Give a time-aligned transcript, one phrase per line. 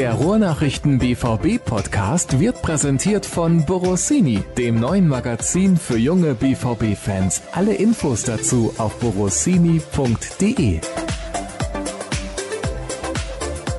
[0.00, 7.42] Der Ruhrnachrichten BVB Podcast wird präsentiert von Borossini, dem neuen Magazin für junge BVB Fans.
[7.52, 10.80] Alle Infos dazu auf borossini.de.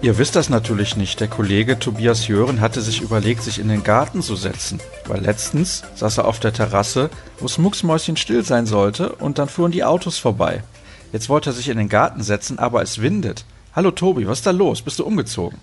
[0.04, 1.20] Ihr wisst das natürlich nicht.
[1.20, 4.80] Der Kollege Tobias Jören hatte sich überlegt, sich in den Garten zu setzen.
[5.08, 7.10] Weil letztens saß er auf der Terrasse,
[7.40, 7.58] wo es
[8.20, 10.64] still sein sollte, und dann fuhren die Autos vorbei.
[11.12, 13.44] Jetzt wollte er sich in den Garten setzen, aber es windet.
[13.74, 14.84] Hallo Tobi, was ist da los?
[14.84, 15.58] Bist du umgezogen?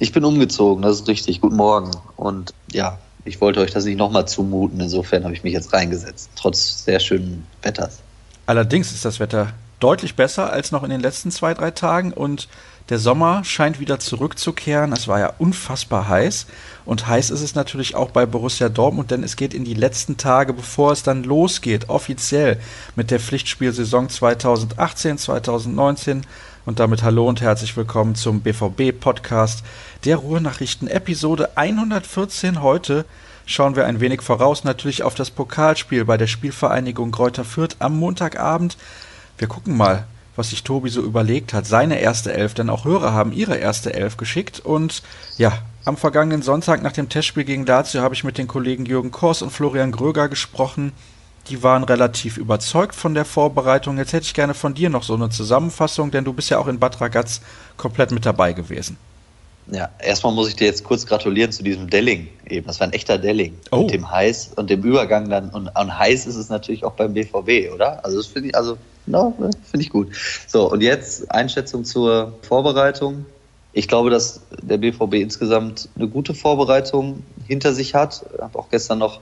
[0.00, 1.40] Ich bin umgezogen, das ist richtig.
[1.40, 1.90] Guten Morgen.
[2.16, 4.80] Und ja, ich wollte euch das nicht nochmal zumuten.
[4.80, 7.98] Insofern habe ich mich jetzt reingesetzt, trotz sehr schönen Wetters.
[8.46, 12.48] Allerdings ist das Wetter deutlich besser als noch in den letzten zwei, drei Tagen und
[12.88, 14.92] der Sommer scheint wieder zurückzukehren.
[14.92, 16.46] Es war ja unfassbar heiß
[16.86, 20.16] und heiß ist es natürlich auch bei Borussia Dortmund, denn es geht in die letzten
[20.16, 22.58] Tage, bevor es dann losgeht, offiziell
[22.96, 26.22] mit der Pflichtspielsaison 2018, 2019.
[26.68, 29.64] Und damit hallo und herzlich willkommen zum BVB-Podcast
[30.04, 33.06] der Ruhrnachrichten, Episode 114 heute
[33.46, 37.98] schauen wir ein wenig voraus natürlich auf das Pokalspiel bei der Spielvereinigung Kräuter Fürth am
[37.98, 38.76] Montagabend.
[39.38, 43.14] Wir gucken mal, was sich Tobi so überlegt hat, seine erste Elf, denn auch Hörer
[43.14, 44.60] haben ihre erste Elf geschickt.
[44.60, 45.02] Und
[45.38, 49.10] ja, am vergangenen Sonntag nach dem Testspiel gegen Lazio habe ich mit den Kollegen Jürgen
[49.10, 50.92] Kors und Florian Gröger gesprochen.
[51.48, 53.96] Die waren relativ überzeugt von der Vorbereitung.
[53.98, 56.66] Jetzt hätte ich gerne von dir noch so eine Zusammenfassung, denn du bist ja auch
[56.66, 57.40] in Bad Ragaz
[57.76, 58.98] komplett mit dabei gewesen.
[59.70, 62.66] Ja, erstmal muss ich dir jetzt kurz gratulieren zu diesem Delling eben.
[62.66, 63.54] Das war ein echter Delling.
[63.70, 63.82] Oh.
[63.82, 65.50] Mit dem Heiß und dem Übergang dann.
[65.50, 68.04] Und, und heiß ist es natürlich auch beim BVB, oder?
[68.04, 70.08] Also das finde ich, also, no, finde ich gut.
[70.46, 73.26] So, und jetzt Einschätzung zur Vorbereitung.
[73.74, 78.24] Ich glaube, dass der BVB insgesamt eine gute Vorbereitung hinter sich hat.
[78.34, 79.20] Ich habe auch gestern noch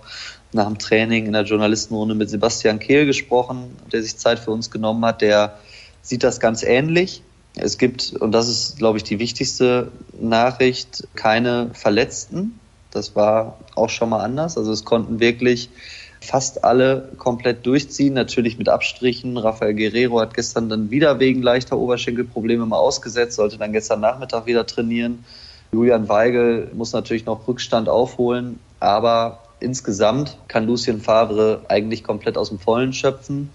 [0.52, 4.70] nach dem Training in der Journalistenrunde mit Sebastian Kehl gesprochen, der sich Zeit für uns
[4.70, 5.20] genommen hat.
[5.22, 5.58] Der
[6.02, 7.22] sieht das ganz ähnlich.
[7.56, 12.60] Es gibt, und das ist, glaube ich, die wichtigste Nachricht, keine Verletzten.
[12.90, 14.56] Das war auch schon mal anders.
[14.56, 15.70] Also es konnten wirklich
[16.20, 19.36] fast alle komplett durchziehen, natürlich mit Abstrichen.
[19.36, 24.46] Rafael Guerrero hat gestern dann wieder wegen leichter Oberschenkelprobleme mal ausgesetzt, sollte dann gestern Nachmittag
[24.46, 25.24] wieder trainieren.
[25.72, 32.48] Julian Weigel muss natürlich noch Rückstand aufholen, aber insgesamt kann Lucien Favre eigentlich komplett aus
[32.48, 33.50] dem Vollen schöpfen.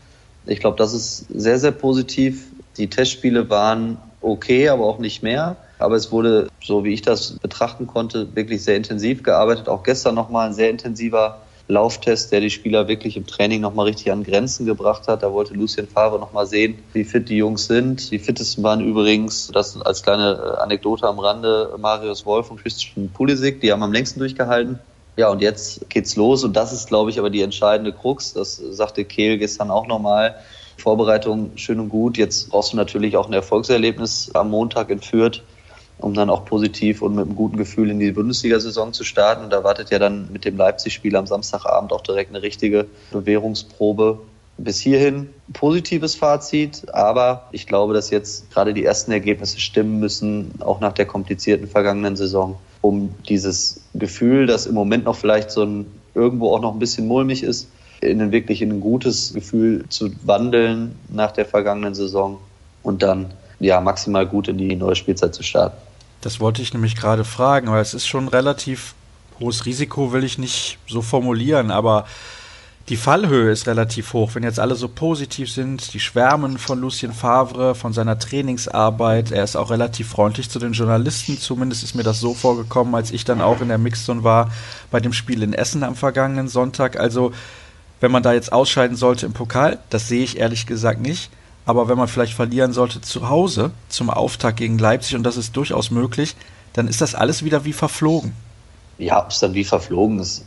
[0.46, 2.48] Ich glaube, das ist sehr, sehr positiv.
[2.78, 5.58] Die Testspiele waren okay, aber auch nicht mehr.
[5.80, 9.68] Aber es wurde, so wie ich das betrachten konnte, wirklich sehr intensiv gearbeitet.
[9.68, 14.12] Auch gestern nochmal ein sehr intensiver Lauftest, der die Spieler wirklich im Training nochmal richtig
[14.12, 15.24] an Grenzen gebracht hat.
[15.24, 18.12] Da wollte Lucien Favre nochmal sehen, wie fit die Jungs sind.
[18.12, 23.62] Die fittesten waren übrigens, das als kleine Anekdote am Rande, Marius Wolf und Christian Pulisic.
[23.62, 24.80] Die haben am längsten durchgehalten.
[25.18, 26.44] Ja, und jetzt geht's los.
[26.44, 28.34] Und das ist, glaube ich, aber die entscheidende Krux.
[28.34, 30.36] Das sagte Kehl gestern auch nochmal.
[30.78, 32.18] Vorbereitung schön und gut.
[32.18, 35.44] Jetzt brauchst du natürlich auch ein Erfolgserlebnis am Montag in Fürth,
[36.00, 39.44] um dann auch positiv und mit einem guten Gefühl in die Bundesliga-Saison zu starten.
[39.44, 44.20] Und da wartet ja dann mit dem Leipzig-Spiel am Samstagabend auch direkt eine richtige Bewährungsprobe.
[44.58, 50.52] Bis hierhin positives Fazit, aber ich glaube, dass jetzt gerade die ersten Ergebnisse stimmen müssen,
[50.60, 55.64] auch nach der komplizierten vergangenen Saison, um dieses Gefühl, das im Moment noch vielleicht so
[55.64, 57.68] ein irgendwo auch noch ein bisschen mulmig ist,
[58.02, 62.40] in ein wirklich in ein gutes Gefühl zu wandeln nach der vergangenen Saison
[62.84, 63.28] und dann
[63.60, 65.78] ja maximal gut in die neue Spielzeit zu starten.
[66.22, 68.96] Das wollte ich nämlich gerade fragen, weil es ist schon relativ
[69.40, 72.06] hohes Risiko, will ich nicht so formulieren, aber
[72.92, 74.32] die Fallhöhe ist relativ hoch.
[74.36, 79.32] Wenn jetzt alle so positiv sind, die schwärmen von Lucien Favre, von seiner Trainingsarbeit.
[79.32, 81.38] Er ist auch relativ freundlich zu den Journalisten.
[81.38, 84.52] Zumindest ist mir das so vorgekommen, als ich dann auch in der Mixzone war
[84.92, 87.00] bei dem Spiel in Essen am vergangenen Sonntag.
[87.00, 87.32] Also
[88.02, 91.30] wenn man da jetzt ausscheiden sollte im Pokal, das sehe ich ehrlich gesagt nicht.
[91.66, 95.56] Aber wenn man vielleicht verlieren sollte zu Hause zum Auftakt gegen Leipzig, und das ist
[95.56, 96.36] durchaus möglich,
[96.74, 98.34] dann ist das alles wieder wie verflogen.
[98.98, 100.44] Ja, ob es dann wie verflogen ist,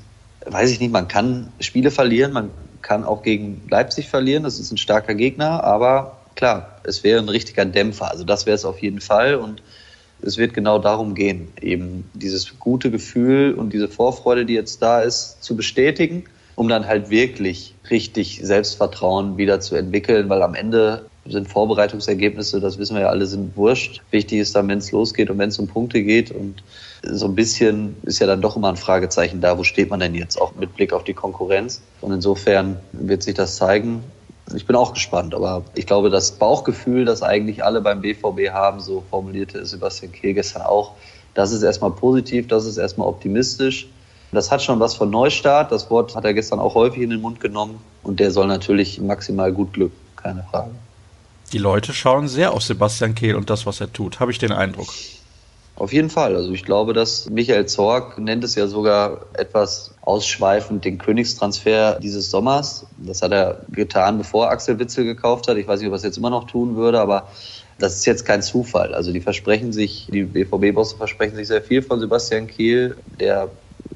[0.46, 0.92] weiß ich nicht.
[0.92, 2.50] Man kann Spiele verlieren, man
[2.82, 4.42] kann auch gegen Leipzig verlieren.
[4.42, 8.10] Das ist ein starker Gegner, aber klar, es wäre ein richtiger Dämpfer.
[8.10, 9.36] Also das wäre es auf jeden Fall.
[9.36, 9.62] Und
[10.22, 15.00] es wird genau darum gehen, eben dieses gute Gefühl und diese Vorfreude, die jetzt da
[15.00, 16.24] ist, zu bestätigen
[16.56, 22.78] um dann halt wirklich richtig Selbstvertrauen wieder zu entwickeln, weil am Ende sind Vorbereitungsergebnisse, das
[22.78, 24.02] wissen wir ja alle, sind wurscht.
[24.10, 26.62] Wichtig ist dann, wenn es losgeht und wenn es um Punkte geht und
[27.06, 30.14] so ein bisschen ist ja dann doch immer ein Fragezeichen da, wo steht man denn
[30.14, 31.82] jetzt auch mit Blick auf die Konkurrenz.
[32.00, 34.04] Und insofern wird sich das zeigen.
[34.54, 38.80] Ich bin auch gespannt, aber ich glaube, das Bauchgefühl, das eigentlich alle beim BVB haben,
[38.80, 40.92] so formulierte Sebastian Kehl gestern auch,
[41.34, 43.88] das ist erstmal positiv, das ist erstmal optimistisch.
[44.32, 45.70] Das hat schon was von Neustart.
[45.70, 47.80] Das Wort hat er gestern auch häufig in den Mund genommen.
[48.02, 50.70] Und der soll natürlich maximal gut glücken, keine Frage.
[51.52, 54.52] Die Leute schauen sehr auf Sebastian Kehl und das, was er tut, habe ich den
[54.52, 54.88] Eindruck.
[55.76, 56.36] Auf jeden Fall.
[56.36, 62.30] Also ich glaube, dass Michael Zorg nennt es ja sogar etwas ausschweifend den Königstransfer dieses
[62.30, 62.86] Sommers.
[62.96, 65.56] Das hat er getan, bevor Axel Witzel gekauft hat.
[65.56, 67.28] Ich weiß nicht, ob er es jetzt immer noch tun würde, aber
[67.78, 68.94] das ist jetzt kein Zufall.
[68.94, 73.50] Also die versprechen sich, die BVB-Bosse versprechen sich sehr viel von Sebastian Kehl, der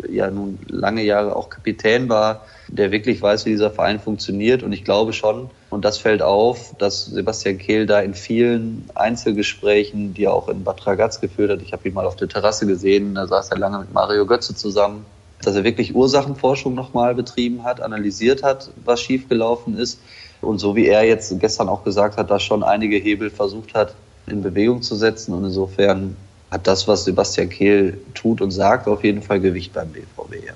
[0.09, 4.63] ja nun lange Jahre auch Kapitän war, der wirklich weiß, wie dieser Verein funktioniert.
[4.63, 10.15] Und ich glaube schon, und das fällt auf, dass Sebastian Kehl da in vielen Einzelgesprächen,
[10.15, 12.67] die er auch in Bad Ragaz geführt hat, ich habe ihn mal auf der Terrasse
[12.67, 15.05] gesehen, da saß er lange mit Mario Götze zusammen,
[15.43, 20.01] dass er wirklich Ursachenforschung nochmal betrieben hat, analysiert hat, was schiefgelaufen ist.
[20.41, 23.95] Und so wie er jetzt gestern auch gesagt hat, da schon einige Hebel versucht hat,
[24.27, 25.33] in Bewegung zu setzen.
[25.33, 26.17] Und insofern
[26.51, 30.53] hat das, was Sebastian Kehl tut und sagt, auf jeden Fall Gewicht beim BVB.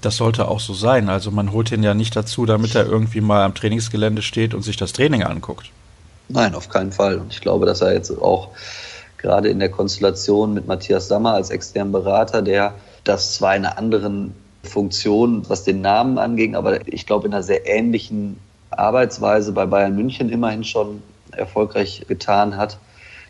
[0.00, 1.08] Das sollte auch so sein.
[1.08, 4.62] Also man holt ihn ja nicht dazu, damit er irgendwie mal am Trainingsgelände steht und
[4.62, 5.70] sich das Training anguckt.
[6.28, 7.18] Nein, auf keinen Fall.
[7.18, 8.48] Und ich glaube, dass er jetzt auch
[9.18, 12.74] gerade in der Konstellation mit Matthias Sammer als externen Berater, der
[13.04, 17.42] das zwar in einer anderen Funktion, was den Namen anging, aber ich glaube in einer
[17.42, 18.38] sehr ähnlichen
[18.70, 22.78] Arbeitsweise bei Bayern München immerhin schon erfolgreich getan hat,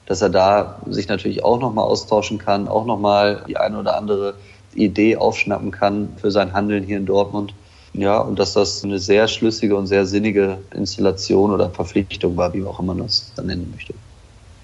[0.06, 4.34] dass er da sich natürlich auch nochmal austauschen kann, auch nochmal die eine oder andere
[4.75, 7.55] Idee aufschnappen kann für sein Handeln hier in Dortmund.
[7.93, 12.62] Ja, und dass das eine sehr schlüssige und sehr sinnige Installation oder Verpflichtung war, wie
[12.62, 13.94] auch immer man das dann nennen möchte.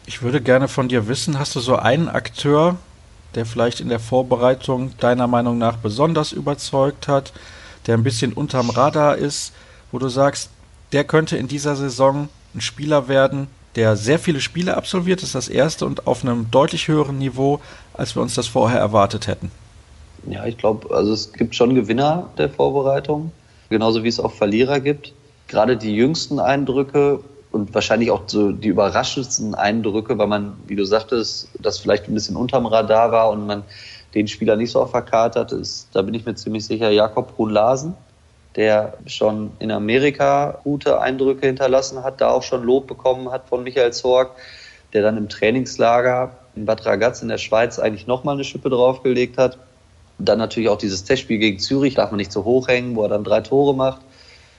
[0.06, 2.76] Ich würde gerne von dir wissen, hast du so einen Akteur,
[3.35, 7.32] der vielleicht in der Vorbereitung deiner Meinung nach besonders überzeugt hat,
[7.87, 9.52] der ein bisschen unterm Radar ist,
[9.91, 10.50] wo du sagst,
[10.93, 15.49] der könnte in dieser Saison ein Spieler werden, der sehr viele Spiele absolviert, ist das
[15.49, 17.61] erste und auf einem deutlich höheren Niveau,
[17.93, 19.50] als wir uns das vorher erwartet hätten.
[20.28, 23.32] Ja, ich glaube, also es gibt schon Gewinner der Vorbereitung,
[23.70, 25.12] genauso wie es auch Verlierer gibt.
[25.48, 27.20] Gerade die jüngsten Eindrücke
[27.52, 32.14] und wahrscheinlich auch so die überraschendsten Eindrücke, weil man, wie du sagtest, das vielleicht ein
[32.14, 33.62] bisschen unterm Radar war und man
[34.14, 36.90] den Spieler nicht so auf der Karte hat, ist, da bin ich mir ziemlich sicher,
[36.90, 37.94] Jakob Brun-Larsen,
[38.56, 43.62] der schon in Amerika gute Eindrücke hinterlassen hat, da auch schon Lob bekommen hat von
[43.62, 44.30] Michael Zorg,
[44.92, 49.36] der dann im Trainingslager in Bad Ragaz in der Schweiz eigentlich nochmal eine Schippe draufgelegt
[49.36, 49.58] hat.
[50.18, 53.08] Dann natürlich auch dieses Testspiel gegen Zürich, darf man nicht zu hoch hängen, wo er
[53.08, 54.00] dann drei Tore macht.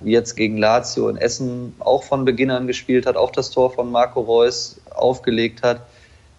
[0.03, 3.91] Jetzt gegen Lazio in Essen auch von Beginn an gespielt hat, auch das Tor von
[3.91, 5.81] Marco Reus aufgelegt hat.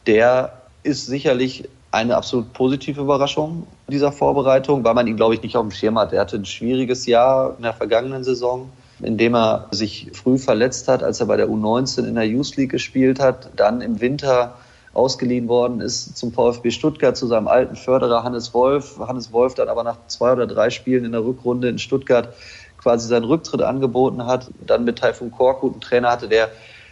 [0.07, 0.53] Der
[0.85, 5.67] ist sicherlich eine absolut positive Überraschung dieser Vorbereitung, weil man ihn, glaube ich, nicht auf
[5.67, 6.13] dem Schirm hat.
[6.13, 8.71] Er hatte ein schwieriges Jahr in der vergangenen Saison,
[9.01, 12.57] in dem er sich früh verletzt hat, als er bei der U19 in der Youth
[12.57, 14.55] League gespielt hat, dann im Winter
[14.99, 18.99] ausgeliehen worden ist zum VfB Stuttgart zu seinem alten Förderer Hannes Wolf.
[18.99, 22.35] Hannes Wolf dann aber nach zwei oder drei Spielen in der Rückrunde in Stuttgart
[22.79, 24.51] quasi seinen Rücktritt angeboten hat.
[24.67, 26.51] Dann mit Taifun Korkut einen Trainer hatte, der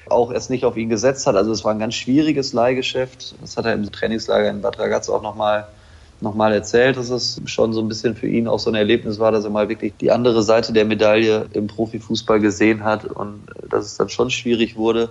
[0.09, 1.35] auch erst nicht auf ihn gesetzt hat.
[1.35, 3.35] Also es war ein ganz schwieriges Leihgeschäft.
[3.41, 5.67] Das hat er im Trainingslager in Bad Ragaz auch nochmal
[6.21, 9.33] nochmal erzählt, dass es schon so ein bisschen für ihn auch so ein Erlebnis war,
[9.33, 13.85] dass er mal wirklich die andere Seite der Medaille im Profifußball gesehen hat und dass
[13.85, 15.11] es dann schon schwierig wurde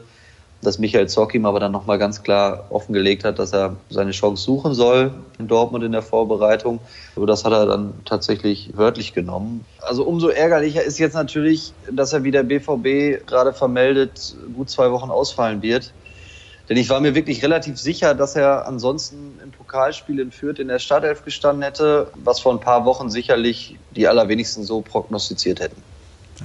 [0.61, 4.43] dass Michael Zorc ihm aber dann nochmal ganz klar offengelegt hat, dass er seine Chance
[4.43, 6.79] suchen soll in Dortmund in der Vorbereitung.
[7.15, 9.63] Aber das hat er dann tatsächlich wörtlich genommen.
[9.81, 14.91] Also umso ärgerlicher ist jetzt natürlich, dass er wie der BVB gerade vermeldet, gut zwei
[14.91, 15.93] Wochen ausfallen wird.
[16.67, 20.67] Denn ich war mir wirklich relativ sicher, dass er ansonsten im Pokalspiel in Fürth in
[20.67, 25.81] der Startelf gestanden hätte, was vor ein paar Wochen sicherlich die allerwenigsten so prognostiziert hätten.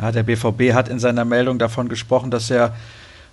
[0.00, 2.75] Ja, der BVB hat in seiner Meldung davon gesprochen, dass er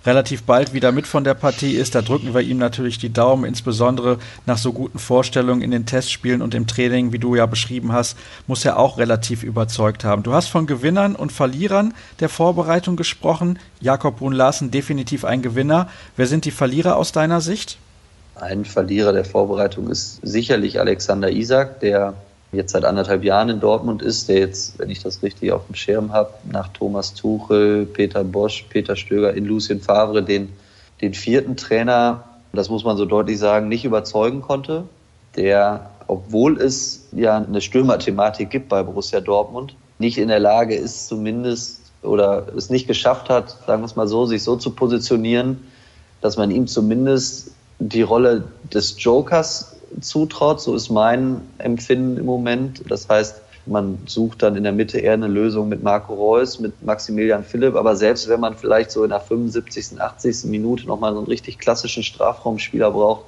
[0.06, 1.94] relativ bald wieder mit von der Partie ist.
[1.94, 6.42] Da drücken wir ihm natürlich die Daumen, insbesondere nach so guten Vorstellungen in den Testspielen
[6.42, 10.22] und im Training, wie du ja beschrieben hast, muss er auch relativ überzeugt haben.
[10.22, 13.58] Du hast von Gewinnern und Verlierern der Vorbereitung gesprochen.
[13.80, 15.88] Jakob Brun-Larsen definitiv ein Gewinner.
[16.16, 17.78] Wer sind die Verlierer aus deiner Sicht?
[18.34, 22.14] Ein Verlierer der Vorbereitung ist sicherlich Alexander Isak, der
[22.52, 25.74] jetzt seit anderthalb Jahren in Dortmund ist, der jetzt, wenn ich das richtig auf dem
[25.74, 30.52] Schirm habe, nach Thomas Tuchel, Peter Bosch, Peter Stöger in Lucien Favre den,
[31.00, 34.84] den vierten Trainer, das muss man so deutlich sagen, nicht überzeugen konnte,
[35.36, 41.08] der, obwohl es ja eine Stürmerthematik gibt bei Borussia Dortmund, nicht in der Lage ist,
[41.08, 45.64] zumindest oder es nicht geschafft hat, sagen wir es mal so, sich so zu positionieren,
[46.20, 50.60] dass man ihm zumindest die Rolle des Jokers zutraut.
[50.60, 52.82] So ist mein Empfinden im Moment.
[52.88, 56.82] Das heißt, man sucht dann in der Mitte eher eine Lösung mit Marco Reus, mit
[56.82, 57.76] Maximilian Philipp.
[57.76, 60.44] Aber selbst wenn man vielleicht so in der 75., 80.
[60.44, 63.24] Minute nochmal so einen richtig klassischen Strafraumspieler braucht,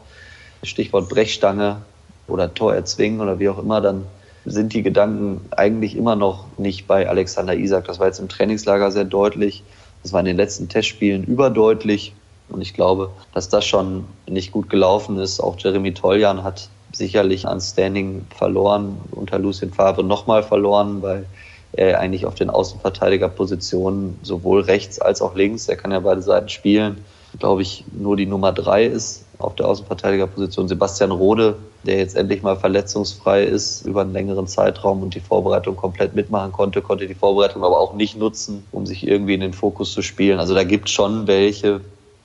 [0.62, 1.82] Stichwort Brechstange
[2.26, 4.06] oder Tor erzwingen oder wie auch immer, dann
[4.44, 7.86] sind die Gedanken eigentlich immer noch nicht bei Alexander Isak.
[7.86, 9.62] Das war jetzt im Trainingslager sehr deutlich.
[10.02, 12.14] Das war in den letzten Testspielen überdeutlich.
[12.50, 15.40] Und ich glaube, dass das schon nicht gut gelaufen ist.
[15.40, 21.26] Auch Jeremy Toljan hat sicherlich an Standing verloren, unter Lucien Favre nochmal verloren, weil
[21.72, 26.48] er eigentlich auf den Außenverteidigerpositionen sowohl rechts als auch links, er kann ja beide Seiten
[26.48, 27.04] spielen,
[27.38, 30.68] glaube ich, nur die Nummer drei ist auf der Außenverteidigerposition.
[30.68, 35.76] Sebastian Rode, der jetzt endlich mal verletzungsfrei ist über einen längeren Zeitraum und die Vorbereitung
[35.76, 39.52] komplett mitmachen konnte, konnte die Vorbereitung aber auch nicht nutzen, um sich irgendwie in den
[39.52, 40.40] Fokus zu spielen.
[40.40, 41.80] Also da gibt es schon welche,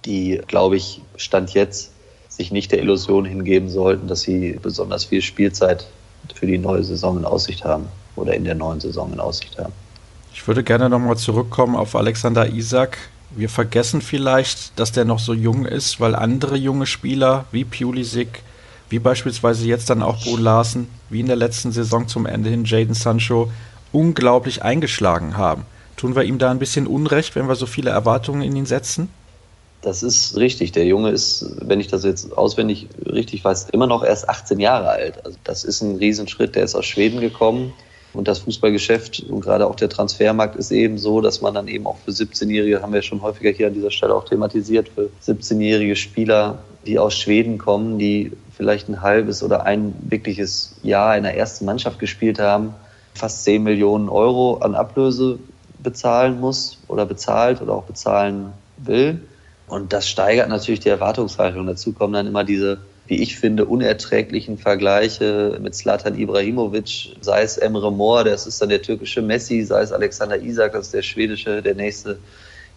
[0.05, 1.91] die, glaube ich, Stand jetzt
[2.29, 5.87] sich nicht der Illusion hingeben sollten, dass sie besonders viel Spielzeit
[6.33, 9.73] für die neue Saison in Aussicht haben oder in der neuen Saison in Aussicht haben.
[10.33, 12.97] Ich würde gerne nochmal zurückkommen auf Alexander Isak.
[13.31, 18.43] Wir vergessen vielleicht, dass der noch so jung ist, weil andere junge Spieler wie Pulisic,
[18.89, 22.65] wie beispielsweise jetzt dann auch Bo Larsen, wie in der letzten Saison zum Ende hin
[22.65, 23.51] Jaden Sancho,
[23.91, 25.65] unglaublich eingeschlagen haben.
[25.95, 29.09] Tun wir ihm da ein bisschen Unrecht, wenn wir so viele Erwartungen in ihn setzen?
[29.85, 30.71] Das ist richtig.
[30.71, 34.89] Der Junge ist, wenn ich das jetzt auswendig richtig weiß, immer noch erst 18 Jahre
[34.89, 35.23] alt.
[35.23, 36.55] Also das ist ein Riesenschritt.
[36.55, 37.71] Der ist aus Schweden gekommen.
[38.11, 41.85] Und das Fußballgeschäft und gerade auch der Transfermarkt ist eben so, dass man dann eben
[41.85, 45.95] auch für 17-Jährige, haben wir schon häufiger hier an dieser Stelle auch thematisiert, für 17-jährige
[45.95, 51.37] Spieler, die aus Schweden kommen, die vielleicht ein halbes oder ein wirkliches Jahr in der
[51.37, 52.73] ersten Mannschaft gespielt haben,
[53.13, 55.37] fast 10 Millionen Euro an Ablöse
[55.83, 59.19] bezahlen muss oder bezahlt oder auch bezahlen will.
[59.67, 61.65] Und das steigert natürlich die Erwartungshaltung.
[61.65, 67.57] Dazu kommen dann immer diese, wie ich finde, unerträglichen Vergleiche mit Slatan Ibrahimovic, sei es
[67.57, 71.01] Emre Mor, das ist dann der türkische Messi, sei es Alexander Isak, das ist der
[71.01, 72.19] schwedische, der nächste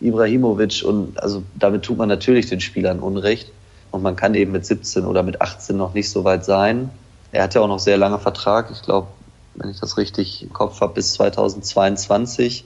[0.01, 0.83] Ibrahimovic.
[0.85, 3.53] Und also damit tut man natürlich den Spielern Unrecht.
[3.91, 6.91] Und man kann eben mit 17 oder mit 18 noch nicht so weit sein.
[7.33, 8.71] Er hat ja auch noch sehr lange Vertrag.
[8.71, 9.09] Ich glaube,
[9.55, 12.65] wenn ich das richtig im Kopf habe, bis 2022.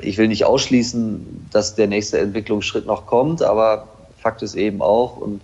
[0.00, 5.16] Ich will nicht ausschließen, dass der nächste Entwicklungsschritt noch kommt, aber Fakt ist eben auch,
[5.16, 5.42] und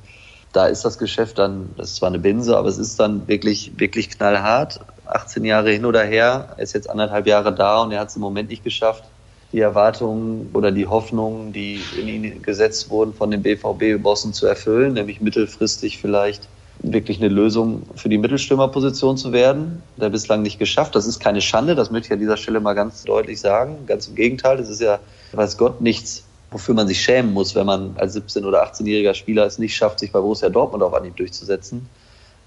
[0.53, 3.79] da ist das Geschäft dann, das ist zwar eine Binse, aber es ist dann wirklich,
[3.79, 4.81] wirklich knallhart.
[5.07, 8.17] 18 Jahre hin oder her, er ist jetzt anderthalb Jahre da und er hat es
[8.17, 9.05] im Moment nicht geschafft,
[9.53, 14.93] die Erwartungen oder die Hoffnungen, die in ihn gesetzt wurden, von den BVB-Bossen zu erfüllen,
[14.95, 16.49] nämlich mittelfristig vielleicht
[16.83, 19.83] wirklich eine Lösung für die Mittelstürmerposition zu werden.
[19.97, 20.95] Der bislang nicht geschafft.
[20.95, 23.87] Das ist keine Schande, das möchte ich an dieser Stelle mal ganz deutlich sagen.
[23.87, 24.99] Ganz im Gegenteil, das ist ja,
[25.33, 29.47] weiß Gott, nichts, wofür man sich schämen muss, wenn man als 17- oder 18-jähriger Spieler
[29.47, 31.87] es nicht schafft, sich bei Borussia Dortmund auf Anhieb durchzusetzen.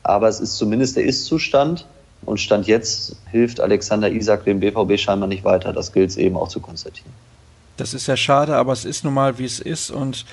[0.02, 1.86] Aber es ist zumindest der Ist-Zustand.
[2.26, 5.74] Und Stand jetzt hilft Alexander Isak dem BVB scheinbar nicht weiter.
[5.74, 7.12] Das gilt es eben auch zu konstatieren.
[7.76, 9.92] Das ist ja schade, aber es ist nun mal, wie es ist.
[9.92, 10.26] Und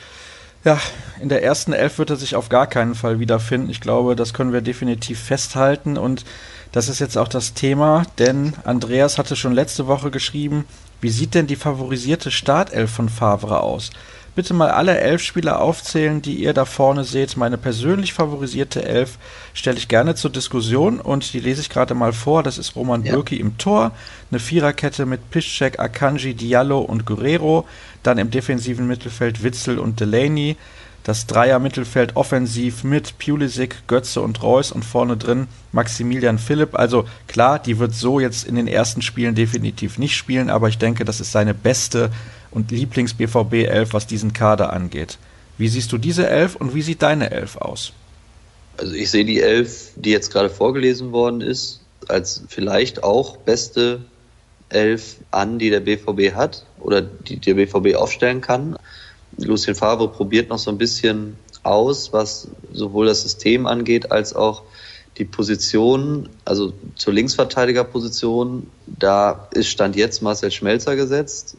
[0.65, 0.79] ja,
[1.21, 3.71] in der ersten Elf wird er sich auf gar keinen Fall wiederfinden.
[3.71, 5.97] Ich glaube, das können wir definitiv festhalten.
[5.97, 6.25] Und
[6.73, 10.65] das ist jetzt auch das Thema, denn Andreas hatte schon letzte Woche geschrieben,
[11.01, 13.91] wie sieht denn die favorisierte Startelf von Favre aus?
[14.35, 17.37] Bitte mal alle elf Spieler aufzählen, die ihr da vorne seht.
[17.37, 19.19] Meine persönlich favorisierte Elf
[19.55, 22.45] stelle ich gerne zur Diskussion und die lese ich gerade mal vor.
[22.45, 23.13] Das ist Roman ja.
[23.13, 23.91] Bürki im Tor,
[24.31, 27.67] eine Viererkette mit Piszczek, Akanji, Diallo und Guerrero,
[28.05, 30.57] dann im defensiven Mittelfeld Witzel und Delaney,
[31.03, 36.79] das Dreier-Mittelfeld offensiv mit Pulisic, Götze und Reus und vorne drin Maximilian Philipp.
[36.79, 40.79] Also klar, die wird so jetzt in den ersten Spielen definitiv nicht spielen, aber ich
[40.79, 42.11] denke, das ist seine beste
[42.51, 45.19] und Lieblings-BVB-Elf, was diesen Kader angeht.
[45.59, 47.93] Wie siehst du diese Elf und wie sieht deine Elf aus?
[48.77, 54.01] Also ich sehe die Elf, die jetzt gerade vorgelesen worden ist, als vielleicht auch beste
[54.71, 58.77] Elf an, die der BVB hat oder die der BVB aufstellen kann.
[59.37, 64.63] Lucien Favre probiert noch so ein bisschen aus, was sowohl das System angeht als auch
[65.19, 71.57] die Position, also zur Linksverteidigerposition, da ist Stand jetzt Marcel Schmelzer gesetzt.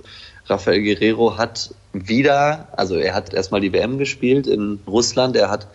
[0.52, 5.68] Rafael Guerrero hat wieder, also er hat erstmal die WM gespielt in Russland, er hat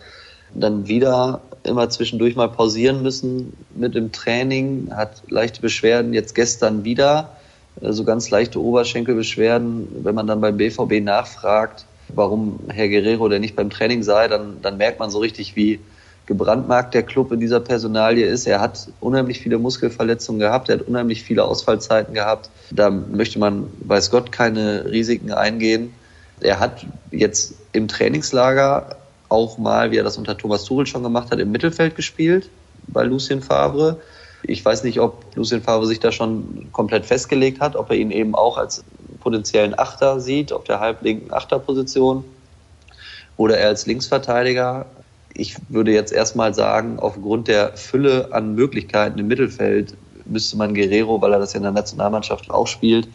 [0.53, 6.83] dann wieder immer zwischendurch mal pausieren müssen mit dem Training, hat leichte Beschwerden, jetzt gestern
[6.83, 7.31] wieder,
[7.81, 10.03] so also ganz leichte Oberschenkelbeschwerden.
[10.03, 14.61] Wenn man dann beim BVB nachfragt, warum Herr Guerrero denn nicht beim Training sei, dann,
[14.61, 15.79] dann merkt man so richtig, wie
[16.27, 18.45] gebrandmarkt der Club in dieser Personalie ist.
[18.45, 22.49] Er hat unheimlich viele Muskelverletzungen gehabt, er hat unheimlich viele Ausfallzeiten gehabt.
[22.69, 25.93] Da möchte man, weiß Gott, keine Risiken eingehen.
[26.41, 28.97] Er hat jetzt im Trainingslager
[29.29, 32.49] auch mal, wie er das unter Thomas Tuchel schon gemacht hat, im Mittelfeld gespielt
[32.87, 33.99] bei Lucien Favre.
[34.43, 38.11] Ich weiß nicht, ob Lucien Favre sich da schon komplett festgelegt hat, ob er ihn
[38.11, 38.83] eben auch als
[39.21, 42.23] potenziellen Achter sieht, auf der halblinken Achterposition
[43.37, 44.85] oder er als Linksverteidiger
[45.33, 51.21] ich würde jetzt erstmal sagen, aufgrund der Fülle an Möglichkeiten im Mittelfeld müsste man Guerrero,
[51.21, 53.07] weil er das ja in der Nationalmannschaft auch spielt,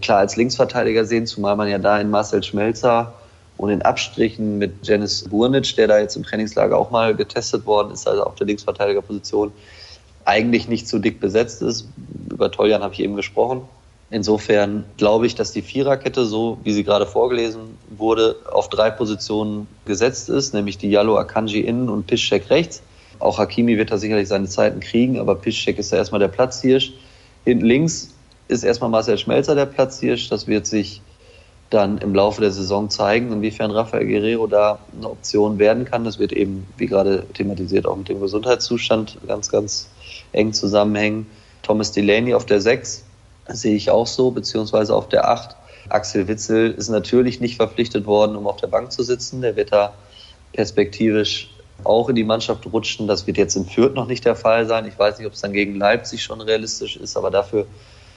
[0.00, 3.14] klar als Linksverteidiger sehen, zumal man ja da in Marcel Schmelzer
[3.56, 7.92] und in Abstrichen mit Janis Burnic, der da jetzt im Trainingslager auch mal getestet worden
[7.92, 9.52] ist, also auf der Linksverteidigerposition,
[10.24, 11.88] eigentlich nicht so dick besetzt ist.
[12.30, 13.62] Über Toljan habe ich eben gesprochen.
[14.12, 19.68] Insofern glaube ich, dass die Viererkette, so wie sie gerade vorgelesen wurde, auf drei Positionen
[19.84, 22.82] gesetzt ist, nämlich die Yalo Akanji innen und Piszczek rechts.
[23.20, 26.92] Auch Hakimi wird da sicherlich seine Zeiten kriegen, aber Piszczek ist ja erstmal der Platzhirsch.
[27.44, 28.12] Hinten links
[28.48, 30.28] ist erstmal Marcel Schmelzer der Platzhirsch.
[30.28, 31.02] Das wird sich
[31.68, 36.02] dann im Laufe der Saison zeigen, inwiefern Rafael Guerrero da eine Option werden kann.
[36.02, 39.88] Das wird eben, wie gerade thematisiert, auch mit dem Gesundheitszustand ganz, ganz
[40.32, 41.26] eng zusammenhängen.
[41.62, 43.04] Thomas Delaney auf der 6
[43.52, 45.56] sehe ich auch so, beziehungsweise auf der 8.
[45.88, 49.40] Axel Witzel ist natürlich nicht verpflichtet worden, um auf der Bank zu sitzen.
[49.40, 49.94] Der wird da
[50.52, 51.50] perspektivisch
[51.84, 53.06] auch in die Mannschaft rutschen.
[53.06, 54.86] Das wird jetzt in Fürth noch nicht der Fall sein.
[54.86, 57.66] Ich weiß nicht, ob es dann gegen Leipzig schon realistisch ist, aber dafür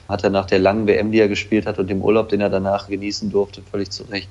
[0.08, 2.50] hat er nach der langen WM, die er gespielt hat und dem Urlaub, den er
[2.50, 4.28] danach genießen durfte, völlig zu Recht,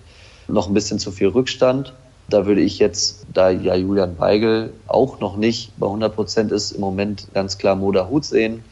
[0.47, 1.93] noch ein bisschen zu viel Rückstand.
[2.29, 6.71] Da würde ich jetzt, da ja Julian Weigel auch noch nicht bei 100 Prozent ist,
[6.71, 8.63] im Moment ganz klar Moda Hut sehen.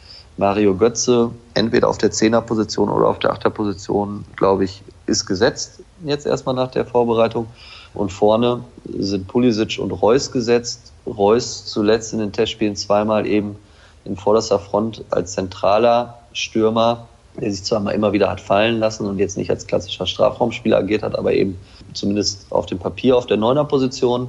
[0.41, 6.25] Mario Götze, entweder auf der Zehnerposition oder auf der Achterposition, glaube ich, ist gesetzt jetzt
[6.25, 7.45] erstmal nach der Vorbereitung.
[7.93, 8.63] Und vorne
[8.97, 10.93] sind Pulisic und Reus gesetzt.
[11.05, 13.55] Reus zuletzt in den Testspielen zweimal eben
[14.03, 17.07] in vorderster Front als zentraler Stürmer,
[17.39, 21.03] der sich zwar immer wieder hat fallen lassen und jetzt nicht als klassischer Strafraumspieler agiert
[21.03, 21.55] hat, aber eben
[21.93, 24.27] zumindest auf dem Papier auf der Neuner-Position.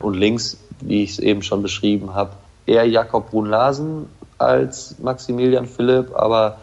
[0.00, 2.32] Und links, wie ich es eben schon beschrieben habe,
[2.66, 4.06] eher Jakob Brun-Larsen
[4.38, 6.58] als Maximilian Philipp, aber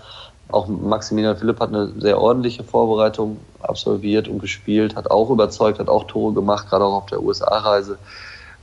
[0.49, 5.89] auch Maximilian Philipp hat eine sehr ordentliche Vorbereitung absolviert und gespielt, hat auch überzeugt, hat
[5.89, 7.97] auch Tore gemacht, gerade auch auf der USA-Reise.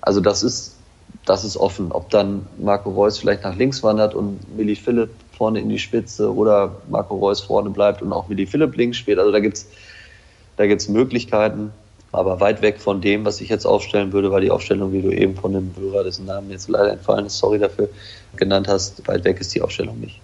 [0.00, 0.76] Also das ist,
[1.24, 1.90] das ist offen.
[1.92, 6.32] Ob dann Marco Reus vielleicht nach links wandert und Willi Philipp vorne in die Spitze
[6.32, 9.18] oder Marco Reus vorne bleibt und auch Willi Philipp links spielt.
[9.18, 9.66] Also da gibt's
[10.56, 11.72] da gibt's Möglichkeiten,
[12.12, 15.10] aber weit weg von dem, was ich jetzt aufstellen würde, weil die Aufstellung, wie du
[15.10, 17.88] eben von dem Hörer, dessen Namen jetzt leider entfallen ist, sorry dafür,
[18.36, 20.20] genannt hast, weit weg ist die Aufstellung nicht.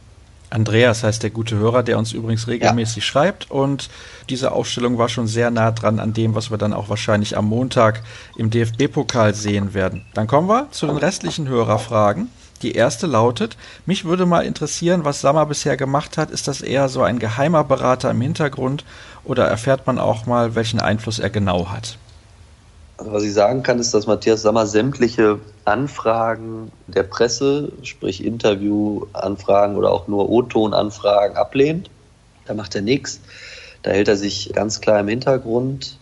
[0.50, 3.02] Andreas heißt der gute Hörer, der uns übrigens regelmäßig ja.
[3.02, 3.50] schreibt.
[3.50, 3.88] Und
[4.30, 7.46] diese Aufstellung war schon sehr nah dran an dem, was wir dann auch wahrscheinlich am
[7.46, 8.02] Montag
[8.36, 10.04] im DFB-Pokal sehen werden.
[10.14, 12.28] Dann kommen wir zu den restlichen Hörerfragen.
[12.58, 16.30] Die erste lautet, mich würde mal interessieren, was Sammer bisher gemacht hat.
[16.30, 18.84] Ist das eher so ein geheimer Berater im Hintergrund
[19.24, 21.98] oder erfährt man auch mal, welchen Einfluss er genau hat?
[22.98, 29.76] Also was ich sagen kann, ist, dass Matthias Sammer sämtliche Anfragen der Presse, sprich Interviewanfragen
[29.76, 31.90] oder auch nur O-Ton-Anfragen ablehnt.
[32.46, 33.20] Da macht er nichts.
[33.82, 35.98] Da hält er sich ganz klar im Hintergrund.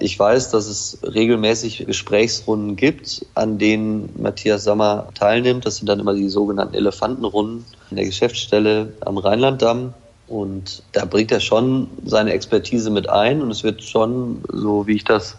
[0.00, 5.66] Ich weiß, dass es regelmäßig Gesprächsrunden gibt, an denen Matthias Sammer teilnimmt.
[5.66, 9.94] Das sind dann immer die sogenannten Elefantenrunden in der Geschäftsstelle am Rheinlanddamm.
[10.28, 14.96] Und da bringt er schon seine Expertise mit ein und es wird schon, so wie
[14.96, 15.36] ich das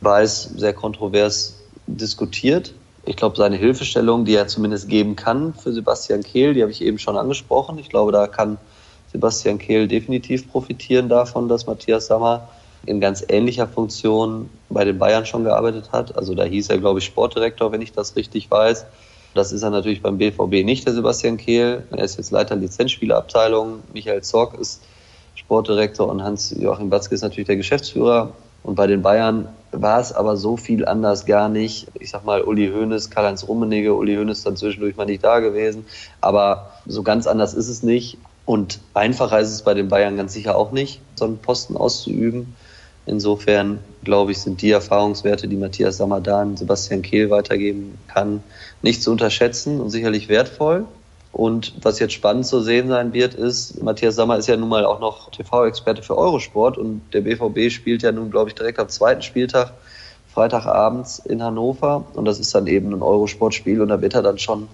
[0.00, 1.56] weiß, sehr kontrovers
[1.86, 2.72] diskutiert.
[3.04, 6.82] Ich glaube, seine Hilfestellung, die er zumindest geben kann für Sebastian Kehl, die habe ich
[6.82, 7.78] eben schon angesprochen.
[7.78, 8.58] Ich glaube, da kann
[9.12, 12.48] Sebastian Kehl definitiv profitieren davon, dass Matthias Sammer
[12.86, 16.16] in ganz ähnlicher Funktion bei den Bayern schon gearbeitet hat.
[16.16, 18.86] Also da hieß er, glaube ich, Sportdirektor, wenn ich das richtig weiß.
[19.34, 21.84] Das ist er natürlich beim BVB nicht, der Sebastian Kehl.
[21.90, 23.80] Er ist jetzt Leiter Lizenzspielabteilung.
[23.92, 24.82] Michael Zorc ist
[25.34, 28.32] Sportdirektor und Hans-Joachim Batzke ist natürlich der Geschäftsführer.
[28.62, 31.86] Und bei den Bayern war es aber so viel anders gar nicht.
[31.98, 35.86] Ich sag mal, Uli Hoeneß, Karl-Heinz Rummenigge, Uli Hoeneß dann zwischendurch mal nicht da gewesen.
[36.20, 38.18] Aber so ganz anders ist es nicht.
[38.44, 42.56] Und einfacher ist es bei den Bayern ganz sicher auch nicht, so einen Posten auszuüben.
[43.10, 48.40] Insofern, glaube ich, sind die Erfahrungswerte, die Matthias Samadan Sebastian Kehl weitergeben kann,
[48.82, 50.84] nicht zu unterschätzen und sicherlich wertvoll.
[51.32, 54.84] Und was jetzt spannend zu sehen sein wird, ist, Matthias Sammer ist ja nun mal
[54.84, 58.88] auch noch TV-Experte für Eurosport und der BVB spielt ja nun, glaube ich, direkt am
[58.88, 59.72] zweiten Spieltag,
[60.32, 62.04] Freitagabends in Hannover.
[62.14, 64.68] Und das ist dann eben ein Eurosport-Spiel und da wird er dann schon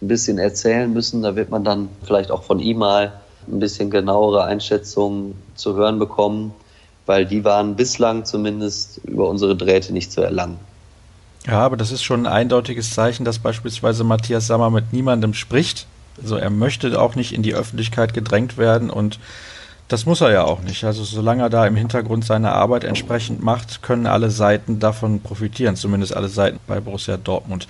[0.00, 1.22] ein bisschen erzählen müssen.
[1.22, 3.14] Da wird man dann vielleicht auch von ihm mal
[3.50, 6.54] ein bisschen genauere Einschätzungen zu hören bekommen,
[7.10, 10.60] weil die waren bislang zumindest über unsere Drähte nicht zu erlangen.
[11.44, 15.88] Ja, aber das ist schon ein eindeutiges Zeichen, dass beispielsweise Matthias Sammer mit niemandem spricht,
[16.22, 19.18] also er möchte auch nicht in die Öffentlichkeit gedrängt werden und
[19.88, 20.84] das muss er ja auch nicht.
[20.84, 25.74] Also solange er da im Hintergrund seine Arbeit entsprechend macht, können alle Seiten davon profitieren,
[25.74, 27.66] zumindest alle Seiten bei Borussia Dortmund.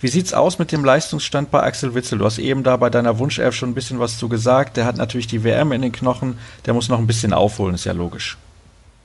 [0.00, 2.18] Wie sieht's aus mit dem Leistungsstand bei Axel Witzel?
[2.18, 4.76] Du hast eben da bei deiner Wunschelf schon ein bisschen was zu gesagt.
[4.78, 7.84] Der hat natürlich die WM in den Knochen, der muss noch ein bisschen aufholen, ist
[7.84, 8.36] ja logisch.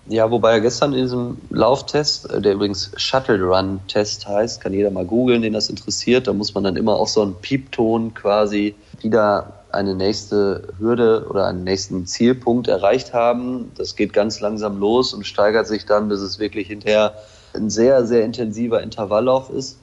[0.08, 4.72] Ja, wobei er gestern in diesem Lauftest, äh, der übrigens Shuttle Run Test heißt, kann
[4.74, 6.28] jeder mal googeln, den das interessiert.
[6.28, 11.48] Da muss man dann immer auf so einen Piepton quasi wieder eine nächste Hürde oder
[11.48, 13.72] einen nächsten Zielpunkt erreicht haben.
[13.76, 17.16] Das geht ganz langsam los und steigert sich dann, bis es wirklich hinterher
[17.54, 19.80] ein sehr, sehr intensiver Intervalllauf ist.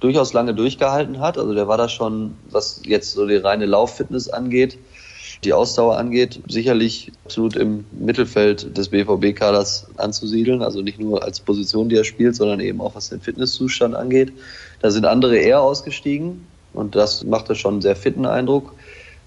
[0.00, 1.38] Durchaus lange durchgehalten hat.
[1.38, 4.78] Also der war da schon, was jetzt so die reine Lauffitness angeht,
[5.44, 10.62] die Ausdauer angeht, sicherlich absolut im Mittelfeld des BVB-Kaders anzusiedeln.
[10.62, 14.32] Also nicht nur als Position, die er spielt, sondern eben auch was den Fitnesszustand angeht.
[14.80, 18.74] Da sind andere eher ausgestiegen und das macht schon einen sehr fitten Eindruck.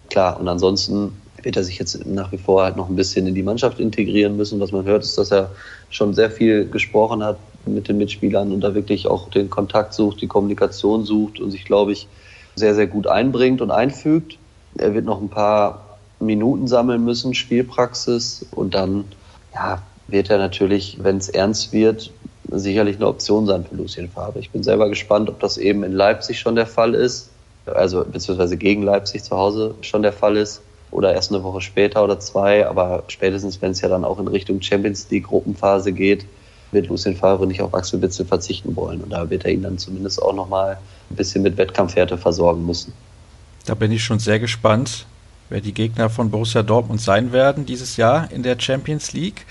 [0.09, 3.35] Klar, und ansonsten wird er sich jetzt nach wie vor halt noch ein bisschen in
[3.35, 4.59] die Mannschaft integrieren müssen.
[4.59, 5.51] Was man hört, ist, dass er
[5.89, 10.21] schon sehr viel gesprochen hat mit den Mitspielern und da wirklich auch den Kontakt sucht,
[10.21, 12.07] die Kommunikation sucht und sich, glaube ich,
[12.55, 14.37] sehr, sehr gut einbringt und einfügt.
[14.77, 15.88] Er wird noch ein paar
[16.19, 19.05] Minuten sammeln müssen, Spielpraxis und dann
[19.53, 22.11] ja, wird er natürlich, wenn es ernst wird,
[22.51, 24.39] sicherlich eine Option sein für Lucien Favre.
[24.39, 27.29] Ich bin selber gespannt, ob das eben in Leipzig schon der Fall ist,
[27.65, 32.03] also beziehungsweise gegen Leipzig zu Hause schon der Fall ist oder erst eine Woche später
[32.03, 36.25] oder zwei, aber spätestens, wenn es ja dann auch in Richtung Champions League Gruppenphase geht,
[36.71, 39.77] wird Lucien Favre nicht auf Axel Witzel verzichten wollen und da wird er ihn dann
[39.77, 40.79] zumindest auch nochmal
[41.09, 42.93] ein bisschen mit Wettkampfhärte versorgen müssen.
[43.65, 45.05] Da bin ich schon sehr gespannt
[45.49, 49.45] wer die Gegner von Borussia Dortmund sein werden dieses Jahr in der Champions League.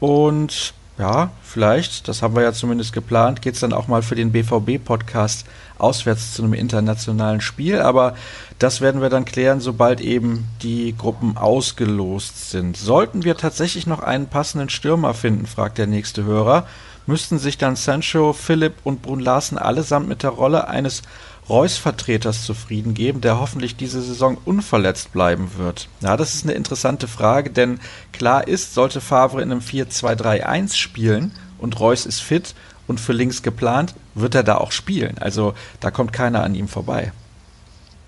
[0.00, 4.14] Und ja, vielleicht, das haben wir ja zumindest geplant, geht es dann auch mal für
[4.14, 5.46] den BVB-Podcast
[5.78, 7.80] auswärts zu einem internationalen Spiel.
[7.80, 8.14] Aber
[8.58, 12.76] das werden wir dann klären, sobald eben die Gruppen ausgelost sind.
[12.78, 16.66] Sollten wir tatsächlich noch einen passenden Stürmer finden, fragt der nächste Hörer,
[17.06, 21.02] müssten sich dann Sancho, Philipp und Brun Larsen allesamt mit der Rolle eines
[21.48, 25.88] Reus-Vertreters zufrieden geben, der hoffentlich diese Saison unverletzt bleiben wird?
[26.00, 27.80] Ja, das ist eine interessante Frage, denn
[28.12, 32.54] klar ist, sollte Favre in einem 4-2-3-1 spielen und Reus ist fit
[32.88, 35.16] und für links geplant, wird er da auch spielen.
[35.18, 37.12] Also da kommt keiner an ihm vorbei.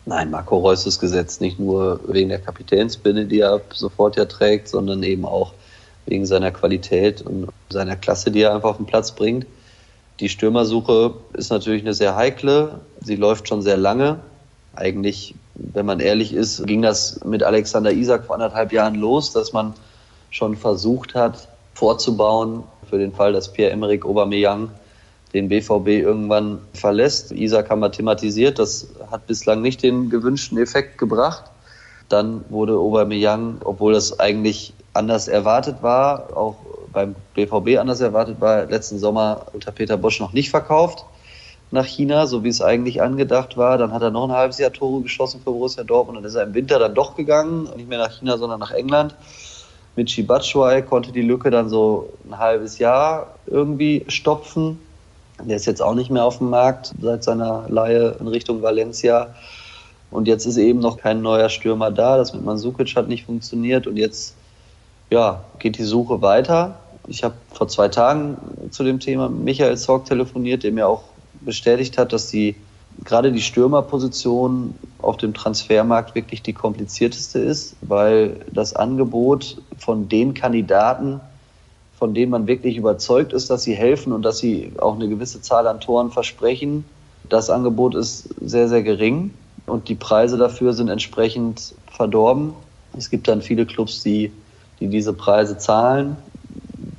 [0.06, 4.68] Nein, Marco Reus ist gesetzt, nicht nur wegen der Kapitänsbinde, die er sofort ja trägt,
[4.68, 5.52] sondern eben auch
[6.06, 9.46] wegen seiner Qualität und seiner Klasse, die er einfach auf den Platz bringt.
[10.20, 12.80] Die Stürmersuche ist natürlich eine sehr heikle.
[13.00, 14.18] Sie läuft schon sehr lange.
[14.74, 19.52] Eigentlich, wenn man ehrlich ist, ging das mit Alexander Isak vor anderthalb Jahren los, dass
[19.52, 19.74] man
[20.30, 24.70] schon versucht hat, vorzubauen für den Fall, dass Pierre-Emerick Aubameyang
[25.34, 27.30] den BVB irgendwann verlässt.
[27.32, 31.44] Isak haben wir thematisiert, das hat bislang nicht den gewünschten Effekt gebracht.
[32.08, 36.56] Dann wurde Aubameyang, obwohl das eigentlich anders erwartet war, auch
[36.98, 41.04] beim BVB anders erwartet war, letzten Sommer unter Peter Bosch noch nicht verkauft
[41.70, 43.78] nach China, so wie es eigentlich angedacht war.
[43.78, 46.34] Dann hat er noch ein halbes Jahr Tore geschossen für Borussia Dortmund und dann ist
[46.34, 49.14] er im Winter dann doch gegangen, nicht mehr nach China, sondern nach England.
[49.94, 54.80] Mit Batshuayi konnte die Lücke dann so ein halbes Jahr irgendwie stopfen.
[55.44, 59.34] Der ist jetzt auch nicht mehr auf dem Markt seit seiner Leihe in Richtung Valencia.
[60.10, 62.16] Und jetzt ist eben noch kein neuer Stürmer da.
[62.16, 63.86] Das mit Mansukic hat nicht funktioniert.
[63.86, 64.34] Und jetzt
[65.10, 66.78] ja, geht die Suche weiter.
[67.08, 68.36] Ich habe vor zwei Tagen
[68.70, 71.04] zu dem Thema Michael Zorg telefoniert, der mir auch
[71.40, 72.54] bestätigt hat, dass die
[73.04, 80.34] gerade die Stürmerposition auf dem Transfermarkt wirklich die komplizierteste ist, weil das Angebot von den
[80.34, 81.20] Kandidaten,
[81.98, 85.40] von denen man wirklich überzeugt ist, dass sie helfen und dass sie auch eine gewisse
[85.40, 86.84] Zahl an Toren versprechen,
[87.28, 89.32] das Angebot ist sehr, sehr gering
[89.66, 92.52] und die Preise dafür sind entsprechend verdorben.
[92.96, 94.30] Es gibt dann viele Clubs, die
[94.80, 96.16] die diese Preise zahlen.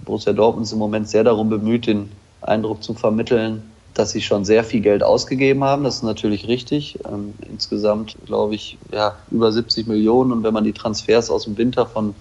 [0.09, 2.09] Borussia Dortmund ist im Moment sehr darum bemüht, den
[2.41, 3.61] Eindruck zu vermitteln,
[3.93, 5.83] dass sie schon sehr viel Geld ausgegeben haben.
[5.83, 6.97] Das ist natürlich richtig.
[7.07, 10.31] Ähm, insgesamt, glaube ich, ja, über 70 Millionen.
[10.31, 12.15] Und wenn man die Transfers aus dem Winter von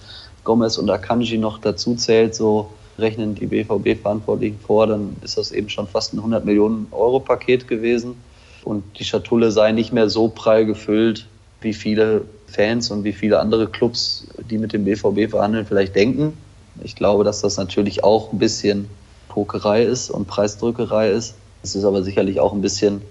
[0.44, 5.70] Gomez und Akanji noch dazu zählt, so rechnen die BVB-Verantwortlichen vor, dann ist das eben
[5.70, 8.16] schon fast ein 100 Millionen Euro Paket gewesen.
[8.64, 11.26] Und die Schatulle sei nicht mehr so prall gefüllt,
[11.62, 16.34] wie viele Fans und wie viele andere Clubs, die mit dem BVB verhandeln, vielleicht denken.
[16.82, 18.88] Ich glaube, dass das natürlich auch ein bisschen
[19.28, 21.34] Pokerei ist und Preisdrückerei ist.
[21.62, 23.02] Es ist aber sicherlich auch ein bisschen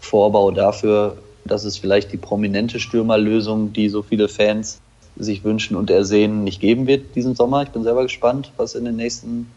[0.00, 4.80] Vorbau dafür, dass es vielleicht die prominente Stürmerlösung, die so viele Fans
[5.16, 7.62] sich wünschen und ersehen, nicht geben wird diesen Sommer.
[7.62, 9.50] Ich bin selber gespannt, was in den nächsten,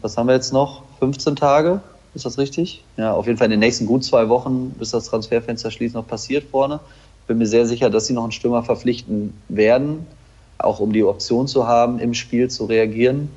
[0.00, 0.82] was haben wir jetzt noch?
[0.98, 1.80] 15 Tage?
[2.14, 2.82] Ist das richtig?
[2.96, 6.06] Ja, auf jeden Fall in den nächsten gut zwei Wochen, bis das Transferfenster schließt, noch
[6.06, 6.80] passiert vorne
[7.28, 10.06] bin mir sehr sicher, dass sie noch einen Stürmer verpflichten werden,
[10.58, 13.30] auch um die Option zu haben, im Spiel zu reagieren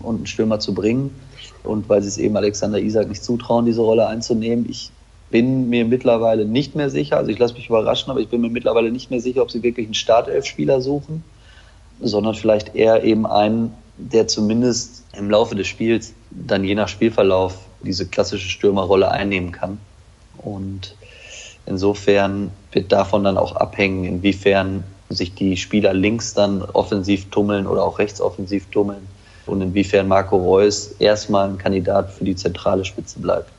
[0.00, 1.14] und einen Stürmer zu bringen.
[1.62, 4.66] Und weil sie es eben Alexander Isak nicht zutrauen, diese Rolle einzunehmen.
[4.68, 4.90] Ich
[5.30, 8.50] bin mir mittlerweile nicht mehr sicher, also ich lasse mich überraschen, aber ich bin mir
[8.50, 11.24] mittlerweile nicht mehr sicher, ob sie wirklich einen Startelf-Spieler suchen,
[12.00, 17.58] sondern vielleicht eher eben einen, der zumindest im Laufe des Spiels dann je nach Spielverlauf
[17.82, 19.78] diese klassische Stürmerrolle einnehmen kann.
[20.38, 20.94] Und
[21.66, 27.82] Insofern wird davon dann auch abhängen, inwiefern sich die Spieler links dann offensiv tummeln oder
[27.82, 29.06] auch rechts offensiv tummeln
[29.46, 33.50] und inwiefern Marco Reus erstmal ein Kandidat für die zentrale Spitze bleibt.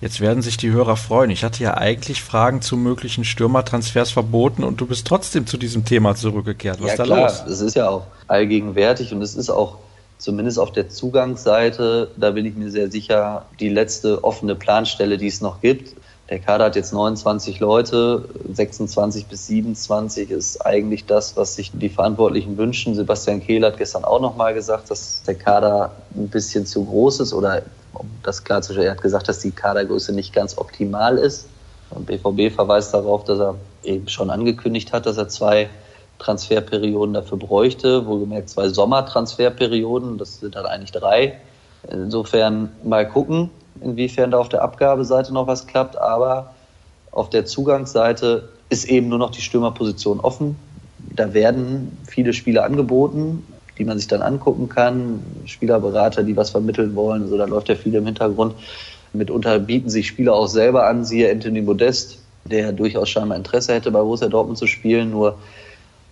[0.00, 1.30] Jetzt werden sich die Hörer freuen.
[1.30, 5.84] Ich hatte ja eigentlich Fragen zu möglichen Stürmertransfers verboten und du bist trotzdem zu diesem
[5.84, 6.78] Thema zurückgekehrt.
[6.80, 7.44] Was ja, ist da klar, los?
[7.48, 9.78] Es ist ja auch allgegenwärtig und es ist auch
[10.18, 15.26] zumindest auf der Zugangsseite, da bin ich mir sehr sicher, die letzte offene Planstelle, die
[15.26, 15.96] es noch gibt.
[16.30, 21.88] Der Kader hat jetzt 29 Leute, 26 bis 27 ist eigentlich das, was sich die
[21.88, 22.94] Verantwortlichen wünschen.
[22.94, 27.32] Sebastian Kehl hat gestern auch nochmal gesagt, dass der Kader ein bisschen zu groß ist
[27.32, 27.62] oder
[27.94, 31.48] um das klarzustellen, er hat gesagt, dass die Kadergröße nicht ganz optimal ist.
[31.90, 35.70] Und BVB verweist darauf, dass er eben schon angekündigt hat, dass er zwei
[36.18, 41.40] Transferperioden dafür bräuchte, wohlgemerkt zwei Sommertransferperioden, das sind dann eigentlich drei.
[41.90, 43.50] Insofern mal gucken,
[43.82, 46.54] inwiefern da auf der Abgabeseite noch was klappt, aber
[47.10, 50.56] auf der Zugangsseite ist eben nur noch die Stürmerposition offen.
[51.14, 53.42] Da werden viele Spiele angeboten
[53.78, 55.22] die man sich dann angucken kann.
[55.46, 57.22] Spielerberater, die was vermitteln wollen.
[57.22, 58.54] Also da läuft ja viel im Hintergrund.
[59.12, 63.90] Mitunter bieten sich Spieler auch selber an, siehe Anthony Modest, der durchaus scheinbar Interesse hätte,
[63.90, 65.10] bei Borussia Dortmund zu spielen.
[65.10, 65.38] Nur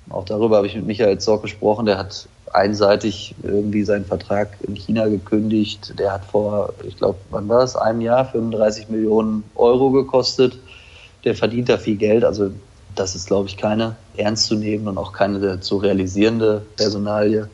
[0.09, 1.87] auch darüber habe ich mit Michael Zorc gesprochen.
[1.87, 5.99] Der hat einseitig irgendwie seinen Vertrag in China gekündigt.
[5.99, 7.77] Der hat vor, ich glaube, wann war das?
[7.77, 10.59] Einem Jahr 35 Millionen Euro gekostet.
[11.25, 12.25] Der verdient da viel Geld.
[12.25, 12.51] Also
[12.95, 17.49] das ist, glaube ich, keine ernst zu nehmen und auch keine zu realisierende Personalie.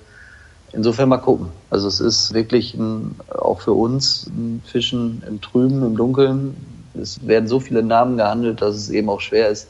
[0.72, 1.48] Insofern mal gucken.
[1.70, 6.57] Also es ist wirklich ein, auch für uns ein Fischen im Trüben, im Dunkeln.
[6.94, 9.68] Es werden so viele Namen gehandelt, dass es eben auch schwer ist,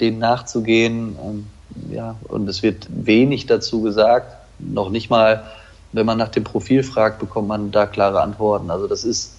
[0.00, 1.16] denen nachzugehen.
[1.22, 1.46] Ähm,
[1.90, 4.37] ja, und es wird wenig dazu gesagt.
[4.58, 5.44] Noch nicht mal,
[5.92, 8.70] wenn man nach dem Profil fragt, bekommt man da klare Antworten.
[8.70, 9.34] Also das ist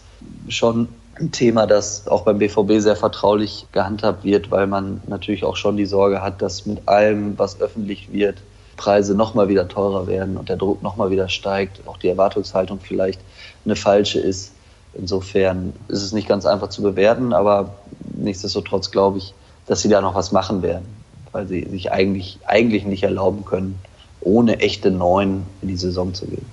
[0.48, 0.88] schon
[1.20, 5.78] ein Thema, das auch beim BVB sehr vertraulich gehandhabt wird, weil man natürlich auch schon
[5.78, 8.38] die Sorge hat, dass mit allem, was öffentlich wird,
[8.78, 13.20] Preise nochmal wieder teurer werden und der Druck nochmal wieder steigt, auch die Erwartungshaltung vielleicht
[13.66, 14.54] eine falsche ist.
[14.94, 17.76] Insofern ist es nicht ganz einfach zu bewerten, aber
[18.16, 19.34] nichtsdestotrotz glaube ich,
[19.68, 20.86] dass sie da noch was machen werden,
[21.34, 23.78] weil sie sich eigentlich, eigentlich nicht erlauben können,
[24.22, 26.46] ohne echte Neuen in die Saison zu gehen.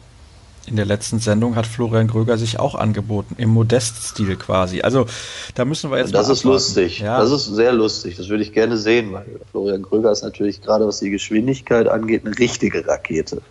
[0.67, 4.81] In der letzten Sendung hat Florian Gröger sich auch angeboten, im Modest-Stil quasi.
[4.81, 5.07] Also
[5.55, 6.99] da müssen wir jetzt Das ist lustig.
[6.99, 7.21] Ja.
[7.21, 8.17] Das ist sehr lustig.
[8.17, 12.27] Das würde ich gerne sehen, weil Florian Gröger ist natürlich gerade was die Geschwindigkeit angeht
[12.27, 13.43] eine richtige Rakete.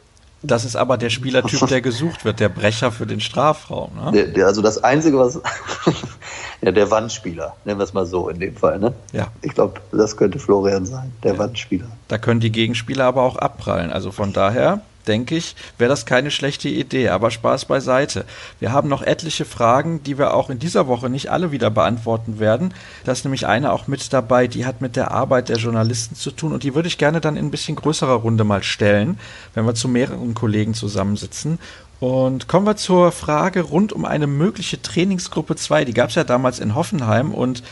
[0.43, 3.91] Das ist aber der Spielertyp, der gesucht wird, der Brecher für den Strafraum.
[3.95, 4.12] Ne?
[4.12, 5.39] Der, der, also das Einzige, was
[6.61, 8.79] ja der Wandspieler, nennen wir es mal so in dem Fall.
[8.79, 8.93] Ne?
[9.13, 9.27] Ja.
[9.41, 11.39] Ich glaube, das könnte Florian sein, der ja.
[11.39, 11.87] Wandspieler.
[12.07, 13.91] Da können die Gegenspieler aber auch abprallen.
[13.91, 17.09] Also von daher denke ich, wäre das keine schlechte Idee.
[17.09, 18.25] Aber Spaß beiseite.
[18.59, 22.39] Wir haben noch etliche Fragen, die wir auch in dieser Woche nicht alle wieder beantworten
[22.39, 22.73] werden.
[23.03, 26.31] Da ist nämlich eine auch mit dabei, die hat mit der Arbeit der Journalisten zu
[26.31, 29.19] tun und die würde ich gerne dann in ein bisschen größerer Runde mal stellen,
[29.53, 31.59] wenn wir zu mehreren Kollegen zusammensitzen.
[32.05, 35.85] Und kommen wir zur Frage rund um eine mögliche Trainingsgruppe 2.
[35.85, 37.63] Die gab es ja damals in Hoffenheim und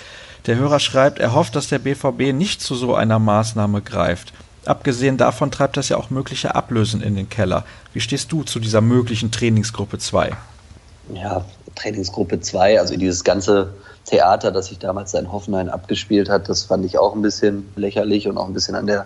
[0.48, 4.34] der Hörer schreibt, er hofft, dass der BVB nicht zu so einer Maßnahme greift.
[4.66, 7.64] Abgesehen davon treibt das ja auch mögliche Ablösen in den Keller.
[7.94, 10.32] Wie stehst du zu dieser möglichen Trainingsgruppe 2?
[11.14, 16.64] Ja, Trainingsgruppe 2, also dieses ganze Theater, das sich damals in Hoffenheim abgespielt hat, das
[16.64, 19.06] fand ich auch ein bisschen lächerlich und auch ein bisschen an der,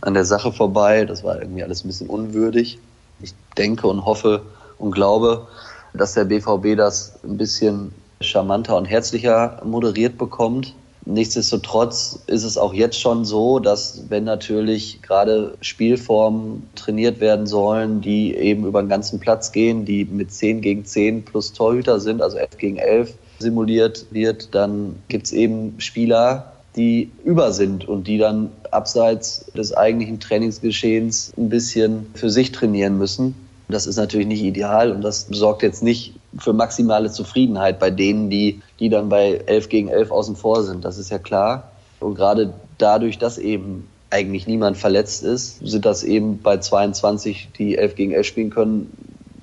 [0.00, 1.06] an der Sache vorbei.
[1.06, 2.78] Das war irgendwie alles ein bisschen unwürdig.
[3.24, 4.42] Ich denke und hoffe
[4.78, 5.46] und glaube,
[5.94, 10.74] dass der BVB das ein bisschen charmanter und herzlicher moderiert bekommt.
[11.06, 18.02] Nichtsdestotrotz ist es auch jetzt schon so, dass wenn natürlich gerade Spielformen trainiert werden sollen,
[18.02, 22.20] die eben über den ganzen Platz gehen, die mit 10 gegen 10 plus Torhüter sind,
[22.20, 28.06] also 11 gegen 11 simuliert wird, dann gibt es eben Spieler, die über sind und
[28.08, 33.34] die dann abseits des eigentlichen Trainingsgeschehens ein bisschen für sich trainieren müssen.
[33.68, 38.28] Das ist natürlich nicht ideal und das sorgt jetzt nicht für maximale Zufriedenheit bei denen,
[38.28, 40.84] die, die dann bei 11 gegen 11 außen vor sind.
[40.84, 41.70] Das ist ja klar.
[42.00, 47.78] Und gerade dadurch, dass eben eigentlich niemand verletzt ist, sind das eben bei 22, die
[47.78, 48.92] 11 gegen 11 spielen können,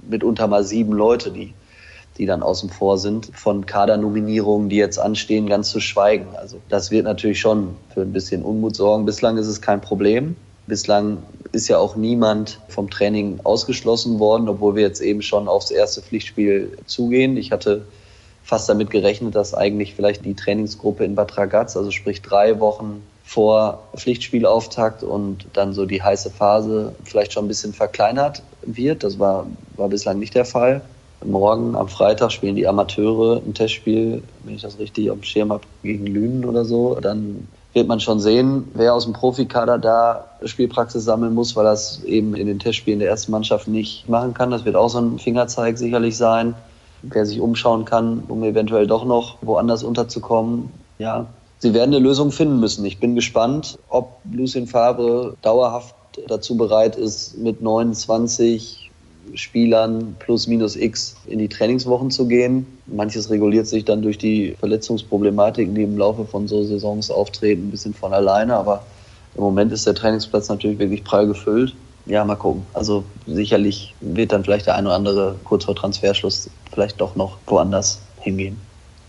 [0.08, 1.54] mitunter mal sieben Leute, die,
[2.18, 3.30] die dann außen vor sind.
[3.34, 6.28] Von Kadernominierungen, die jetzt anstehen, ganz zu schweigen.
[6.36, 9.06] Also das wird natürlich schon für ein bisschen Unmut sorgen.
[9.06, 10.36] Bislang ist es kein Problem.
[10.68, 11.18] Bislang
[11.52, 16.02] ist ja auch niemand vom Training ausgeschlossen worden, obwohl wir jetzt eben schon aufs erste
[16.02, 17.36] Pflichtspiel zugehen.
[17.38, 17.86] Ich hatte
[18.44, 23.04] fast damit gerechnet, dass eigentlich vielleicht die Trainingsgruppe in Bad Ragaz, also sprich drei Wochen
[23.24, 29.04] vor Pflichtspielauftakt und dann so die heiße Phase vielleicht schon ein bisschen verkleinert wird.
[29.04, 29.48] Das war,
[29.78, 30.82] war bislang nicht der Fall.
[31.24, 35.52] Morgen am Freitag spielen die Amateure ein Testspiel, wenn ich das richtig auf dem Schirm
[35.52, 36.96] habe, gegen Lünen oder so.
[37.00, 42.04] Dann wird man schon sehen, wer aus dem Profikader da Spielpraxis sammeln muss, weil das
[42.04, 44.52] eben in den Testspielen der ersten Mannschaft nicht machen kann.
[44.52, 46.56] Das wird auch so ein Fingerzeig sicherlich sein.
[47.04, 50.70] Wer sich umschauen kann, um eventuell doch noch woanders unterzukommen.
[51.00, 51.26] Ja,
[51.58, 52.86] sie werden eine Lösung finden müssen.
[52.86, 55.96] Ich bin gespannt, ob Lucien Favre dauerhaft
[56.28, 58.81] dazu bereit ist, mit 29
[59.36, 62.66] Spielern plus minus X in die Trainingswochen zu gehen.
[62.88, 67.72] Manches reguliert sich dann durch die Verletzungsproblematiken, die im Laufe von so Saisons auftreten, ein
[67.72, 68.56] bisschen von alleine.
[68.56, 68.84] Aber
[69.36, 71.76] im Moment ist der Trainingsplatz natürlich wirklich prall gefüllt.
[72.06, 72.66] Ja, mal gucken.
[72.74, 77.38] Also sicherlich wird dann vielleicht der eine oder andere kurz vor Transferschluss vielleicht doch noch
[77.46, 78.58] woanders hingehen.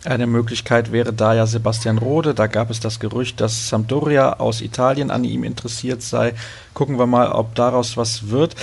[0.05, 2.35] Eine Möglichkeit wäre da ja Sebastian Rode.
[2.35, 6.35] Da gab es das Gerücht, dass Sampdoria aus Italien an ihm interessiert sei.
[6.75, 8.57] Gucken wir mal, ob daraus was wird.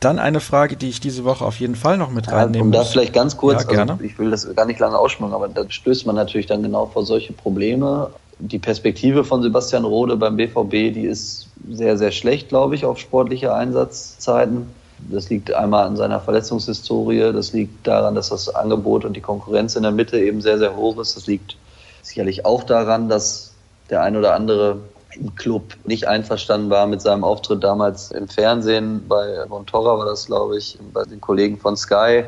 [0.00, 2.72] Dann eine Frage, die ich diese Woche auf jeden Fall noch mit reinnehmen ja, Um
[2.72, 3.92] das vielleicht ganz kurz, ja, gerne.
[3.92, 6.86] Also ich will das gar nicht lange ausschmücken, aber da stößt man natürlich dann genau
[6.86, 8.10] vor solche Probleme.
[8.38, 12.98] Die Perspektive von Sebastian Rode beim BVB, die ist sehr, sehr schlecht, glaube ich, auf
[12.98, 14.66] sportliche Einsatzzeiten.
[14.98, 19.76] Das liegt einmal an seiner Verletzungshistorie, das liegt daran, dass das Angebot und die Konkurrenz
[19.76, 21.16] in der Mitte eben sehr, sehr hoch ist.
[21.16, 21.56] Das liegt
[22.02, 23.52] sicherlich auch daran, dass
[23.90, 24.78] der ein oder andere
[25.16, 29.04] im Club nicht einverstanden war mit seinem Auftritt damals im Fernsehen.
[29.08, 32.24] Bei Montora war das, glaube ich, bei den Kollegen von Sky,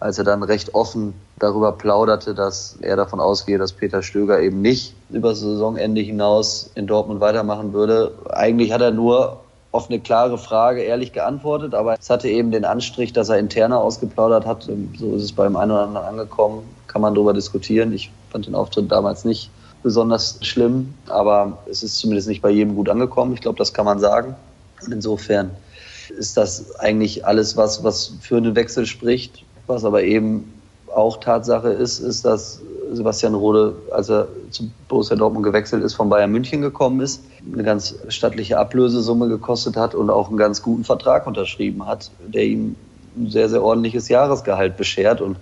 [0.00, 4.62] als er dann recht offen darüber plauderte, dass er davon ausgehe, dass Peter Stöger eben
[4.62, 8.12] nicht über das Saisonende hinaus in Dortmund weitermachen würde.
[8.30, 9.40] Eigentlich hat er nur
[9.72, 13.80] auf eine klare Frage ehrlich geantwortet, aber es hatte eben den Anstrich, dass er interner
[13.80, 14.62] ausgeplaudert hat.
[14.98, 16.62] So ist es beim einen oder anderen angekommen.
[16.86, 17.92] Kann man darüber diskutieren.
[17.92, 19.50] Ich fand den Auftritt damals nicht
[19.86, 23.34] besonders schlimm, aber es ist zumindest nicht bei jedem gut angekommen.
[23.34, 24.34] Ich glaube, das kann man sagen.
[24.84, 25.52] Und insofern
[26.18, 29.44] ist das eigentlich alles, was, was für einen Wechsel spricht.
[29.68, 30.52] Was aber eben
[30.92, 32.60] auch Tatsache ist, ist, dass
[32.94, 37.22] Sebastian Rode, als er zu Borussia Dortmund gewechselt ist, von Bayern München gekommen ist,
[37.52, 42.42] eine ganz stattliche Ablösesumme gekostet hat und auch einen ganz guten Vertrag unterschrieben hat, der
[42.42, 42.74] ihm
[43.16, 45.20] ein sehr, sehr ordentliches Jahresgehalt beschert.
[45.20, 45.36] Und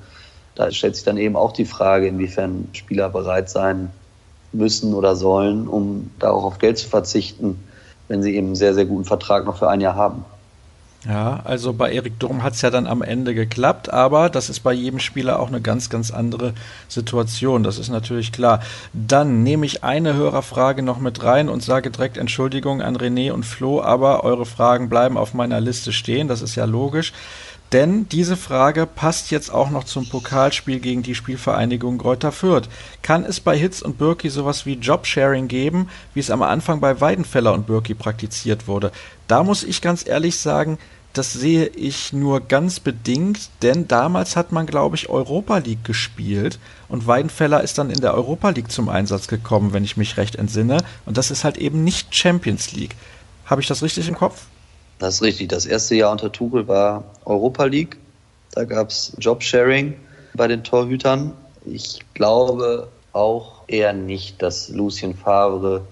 [0.54, 3.90] da stellt sich dann eben auch die Frage, inwiefern Spieler bereit sein
[4.54, 7.58] müssen oder sollen, um da auch auf Geld zu verzichten,
[8.08, 10.24] wenn sie eben einen sehr, sehr guten Vertrag noch für ein Jahr haben.
[11.06, 14.60] Ja, also bei Erik Durm hat es ja dann am Ende geklappt, aber das ist
[14.60, 16.54] bei jedem Spieler auch eine ganz, ganz andere
[16.88, 17.62] Situation.
[17.62, 18.60] Das ist natürlich klar.
[18.94, 23.44] Dann nehme ich eine Hörerfrage noch mit rein und sage direkt Entschuldigung an René und
[23.44, 26.26] Flo, aber eure Fragen bleiben auf meiner Liste stehen.
[26.26, 27.12] Das ist ja logisch.
[27.72, 32.68] Denn diese Frage passt jetzt auch noch zum Pokalspiel gegen die Spielvereinigung Greuther Fürth.
[33.02, 37.00] Kann es bei Hitz und Birki sowas wie Jobsharing geben, wie es am Anfang bei
[37.00, 38.92] Weidenfeller und Birki praktiziert wurde?
[39.26, 40.78] Da muss ich ganz ehrlich sagen,
[41.14, 46.58] das sehe ich nur ganz bedingt, denn damals hat man, glaube ich, Europa League gespielt
[46.88, 50.34] und Weidenfeller ist dann in der Europa League zum Einsatz gekommen, wenn ich mich recht
[50.34, 50.78] entsinne.
[51.06, 52.96] Und das ist halt eben nicht Champions League.
[53.46, 54.46] Habe ich das richtig im Kopf?
[54.98, 55.48] Das ist richtig.
[55.48, 57.96] Das erste Jahr unter Tuchel war Europa League.
[58.52, 59.94] Da gab es Jobsharing
[60.34, 61.32] bei den Torhütern.
[61.64, 65.86] Ich glaube auch eher nicht, dass Lucien Favre.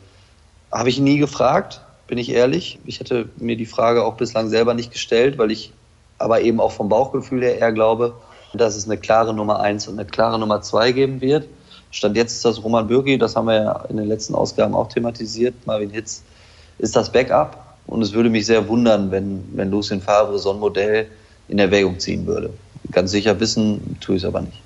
[0.71, 2.79] Habe ich nie gefragt, bin ich ehrlich.
[2.85, 5.73] Ich hätte mir die Frage auch bislang selber nicht gestellt, weil ich
[6.19, 8.15] aber eben auch vom Bauchgefühl her eher glaube,
[8.55, 11.49] dass es eine klare Nummer eins und eine klare Nummer zwei geben wird.
[11.91, 14.89] Stand jetzt ist das Roman Bürgi, das haben wir ja in den letzten Ausgaben auch
[14.89, 15.55] thematisiert.
[15.67, 16.23] Marvin Hitz
[16.79, 17.62] ist das Backup.
[17.87, 21.09] Und es würde mich sehr wundern, wenn, wenn Lucien Favre so ein Modell
[21.49, 22.51] in Erwägung ziehen würde.
[22.91, 24.63] Ganz sicher wissen tue ich es aber nicht.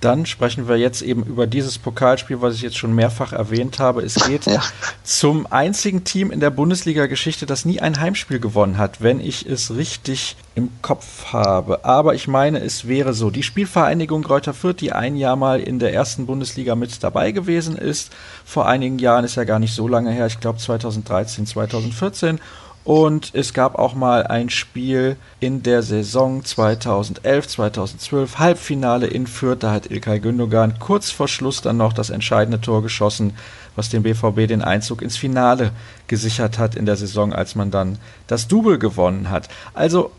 [0.00, 4.02] Dann sprechen wir jetzt eben über dieses Pokalspiel, was ich jetzt schon mehrfach erwähnt habe.
[4.02, 4.62] Es geht ja.
[5.04, 9.74] zum einzigen Team in der Bundesliga-Geschichte, das nie ein Heimspiel gewonnen hat, wenn ich es
[9.74, 11.84] richtig im Kopf habe.
[11.84, 13.30] Aber ich meine, es wäre so.
[13.30, 17.76] Die Spielvereinigung Greuther Fürth, die ein Jahr mal in der ersten Bundesliga mit dabei gewesen
[17.76, 18.10] ist,
[18.44, 22.40] vor einigen Jahren ist ja gar nicht so lange her, ich glaube 2013, 2014
[22.84, 29.58] und es gab auch mal ein Spiel in der Saison 2011, 2012, Halbfinale in Fürth.
[29.62, 33.34] Da hat Ilkay Gündogan kurz vor Schluss dann noch das entscheidende Tor geschossen,
[33.76, 35.72] was dem BVB den Einzug ins Finale
[36.08, 39.48] gesichert hat in der Saison, als man dann das Double gewonnen hat.
[39.74, 40.10] Also,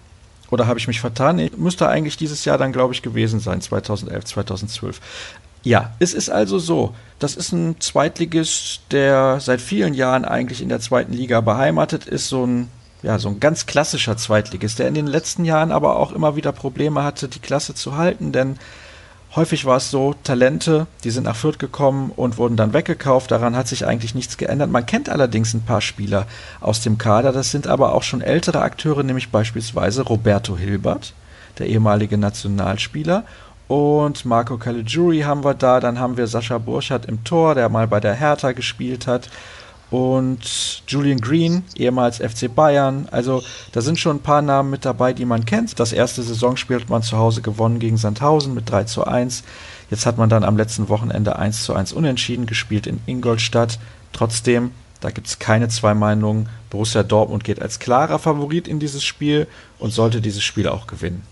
[0.51, 1.49] oder habe ich mich vertan?
[1.57, 5.01] Müsste eigentlich dieses Jahr dann, glaube ich, gewesen sein, 2011, 2012.
[5.63, 6.95] Ja, es ist also so.
[7.19, 12.29] Das ist ein Zweitligist, der seit vielen Jahren eigentlich in der zweiten Liga beheimatet ist,
[12.29, 12.69] so ein
[13.03, 16.51] ja, so ein ganz klassischer Zweitligist, der in den letzten Jahren aber auch immer wieder
[16.51, 18.57] Probleme hatte, die Klasse zu halten, denn
[19.35, 23.55] häufig war es so, Talente, die sind nach Fürth gekommen und wurden dann weggekauft, daran
[23.55, 24.69] hat sich eigentlich nichts geändert.
[24.69, 26.27] Man kennt allerdings ein paar Spieler
[26.59, 31.13] aus dem Kader, das sind aber auch schon ältere Akteure, nämlich beispielsweise Roberto Hilbert,
[31.57, 33.23] der ehemalige Nationalspieler.
[33.71, 35.79] Und Marco Caligiuri haben wir da.
[35.79, 39.29] Dann haben wir Sascha Burchardt im Tor, der mal bei der Hertha gespielt hat.
[39.89, 43.07] Und Julian Green, ehemals FC Bayern.
[43.11, 43.41] Also
[43.71, 45.79] da sind schon ein paar Namen mit dabei, die man kennt.
[45.79, 49.45] Das erste Saisonspiel hat man zu Hause gewonnen gegen Sandhausen mit 3 zu 1.
[49.89, 53.79] Jetzt hat man dann am letzten Wochenende 1 zu 1 unentschieden gespielt in Ingolstadt.
[54.11, 56.49] Trotzdem, da gibt es keine zwei Meinungen.
[56.69, 59.47] Borussia Dortmund geht als klarer Favorit in dieses Spiel
[59.79, 61.23] und sollte dieses Spiel auch gewinnen.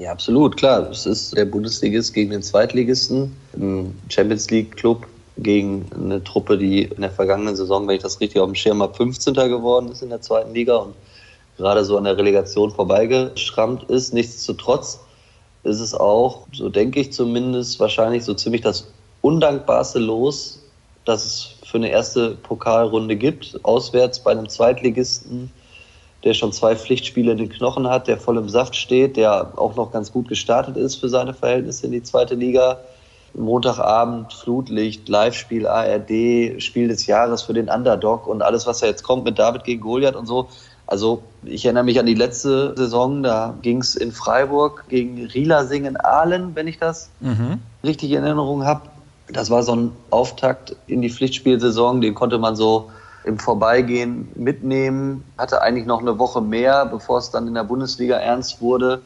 [0.00, 0.88] Ja, absolut, klar.
[0.88, 6.84] Es ist der Bundesligist gegen den Zweitligisten, ein Champions League Club gegen eine Truppe, die
[6.84, 9.34] in der vergangenen Saison, wenn ich das richtig auf dem Schirm habe, 15.
[9.34, 10.94] geworden ist in der zweiten Liga und
[11.58, 14.14] gerade so an der Relegation vorbeigeschrammt ist.
[14.14, 15.00] Nichtsdestotrotz
[15.64, 18.86] ist es auch, so denke ich zumindest, wahrscheinlich so ziemlich das
[19.20, 20.62] undankbarste Los,
[21.04, 23.60] das es für eine erste Pokalrunde gibt.
[23.64, 25.50] Auswärts bei einem Zweitligisten,
[26.24, 29.76] der schon zwei Pflichtspiele in den Knochen hat, der voll im Saft steht, der auch
[29.76, 32.78] noch ganz gut gestartet ist für seine Verhältnisse in die zweite Liga.
[33.32, 39.04] Montagabend, Flutlicht, Live-Spiel, ARD, Spiel des Jahres für den Underdog und alles, was da jetzt
[39.04, 40.48] kommt mit David gegen Goliath und so.
[40.86, 45.96] Also ich erinnere mich an die letzte Saison, da ging es in Freiburg gegen Rielasingen
[45.96, 47.60] Aalen, wenn ich das mhm.
[47.84, 48.82] richtig in Erinnerung habe.
[49.28, 52.90] Das war so ein Auftakt in die Pflichtspielsaison, den konnte man so
[53.24, 58.16] im Vorbeigehen mitnehmen, hatte eigentlich noch eine Woche mehr, bevor es dann in der Bundesliga
[58.16, 59.02] ernst wurde.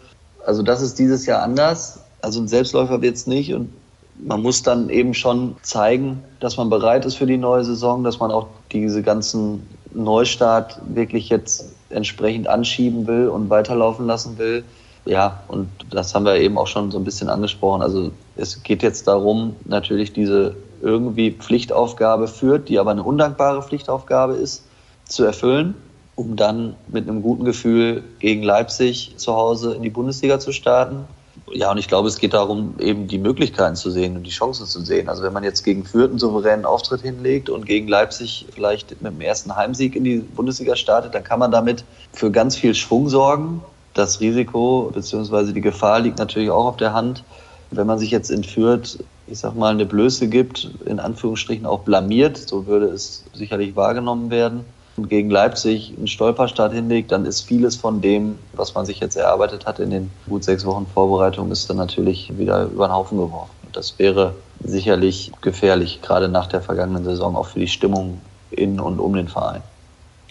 [0.47, 2.01] Also das ist dieses Jahr anders.
[2.23, 3.73] Also ein Selbstläufer wird es nicht und
[4.19, 8.21] man muss dann eben schon zeigen, dass man bereit ist für die neue Saison, dass
[8.21, 14.65] man auch diese ganzen Neustart wirklich jetzt entsprechend anschieben will und weiterlaufen lassen will.
[15.05, 17.83] Ja, und das haben wir eben auch schon so ein bisschen angesprochen.
[17.83, 20.55] Also es geht jetzt darum, natürlich diese
[20.85, 24.65] irgendwie Pflichtaufgabe führt, die aber eine undankbare Pflichtaufgabe ist,
[25.07, 25.75] zu erfüllen,
[26.15, 31.07] um dann mit einem guten Gefühl gegen Leipzig zu Hause in die Bundesliga zu starten
[31.53, 34.67] ja, und ich glaube, es geht darum, eben die Möglichkeiten zu sehen und die Chancen
[34.67, 35.09] zu sehen.
[35.09, 39.13] Also wenn man jetzt gegen Fürth einen souveränen Auftritt hinlegt und gegen Leipzig vielleicht mit
[39.13, 43.09] dem ersten Heimsieg in die Bundesliga startet, dann kann man damit für ganz viel Schwung
[43.09, 43.63] sorgen.
[43.93, 45.53] Das Risiko bzw.
[45.53, 47.25] die Gefahr liegt natürlich auch auf der Hand.
[47.71, 51.81] Wenn man sich jetzt in Fürth, ich sag mal, eine Blöße gibt, in Anführungsstrichen auch
[51.81, 54.65] blamiert, so würde es sicherlich wahrgenommen werden,
[54.97, 59.67] gegen Leipzig einen Stolperstart hinlegt, dann ist vieles von dem, was man sich jetzt erarbeitet
[59.67, 63.51] hat in den gut sechs Wochen Vorbereitung, ist dann natürlich wieder über den Haufen geworfen.
[63.73, 68.21] Das wäre sicherlich gefährlich, gerade nach der vergangenen Saison, auch für die Stimmung
[68.51, 69.63] in und um den Verein.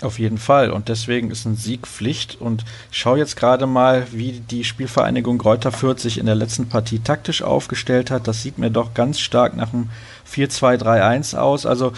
[0.03, 0.71] Auf jeden Fall.
[0.71, 2.41] Und deswegen ist ein Sieg Pflicht.
[2.41, 6.67] Und ich schaue jetzt gerade mal, wie die Spielvereinigung Greuther Fürth sich in der letzten
[6.67, 8.27] Partie taktisch aufgestellt hat.
[8.27, 9.89] Das sieht mir doch ganz stark nach einem
[10.29, 11.65] 4-2-3-1 aus.
[11.65, 11.93] Also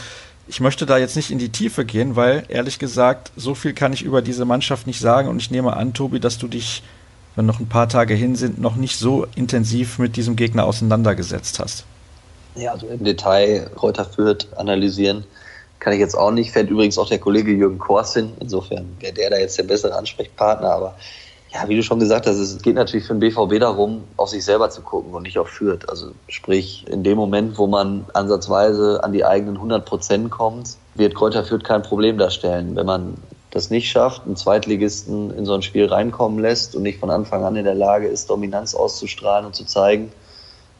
[0.47, 3.91] ich möchte da jetzt nicht in die Tiefe gehen, weil ehrlich gesagt, so viel kann
[3.91, 6.83] ich über diese Mannschaft nicht sagen und ich nehme an, Tobi, dass du dich,
[7.35, 11.57] wenn noch ein paar Tage hin sind, noch nicht so intensiv mit diesem Gegner auseinandergesetzt
[11.57, 11.85] hast.
[12.53, 15.23] Ja, also im Detail Reuter Fürth analysieren
[15.85, 16.51] kann ich jetzt auch nicht.
[16.51, 18.33] Fährt übrigens auch der Kollege Jürgen Kors hin.
[18.39, 20.95] Insofern wäre der da jetzt der bessere Ansprechpartner, aber
[21.53, 24.43] ja, wie du schon gesagt hast, es geht natürlich für den BVB darum, auf sich
[24.43, 25.87] selber zu gucken und nicht auf Fürth.
[25.87, 31.13] Also sprich, in dem Moment, wo man ansatzweise an die eigenen 100 Prozent kommt, wird
[31.13, 32.75] Kräuter Fürth kein Problem darstellen.
[32.75, 33.13] Wenn man
[33.51, 37.43] das nicht schafft, einen Zweitligisten in so ein Spiel reinkommen lässt und nicht von Anfang
[37.43, 40.11] an in der Lage ist, Dominanz auszustrahlen und zu zeigen,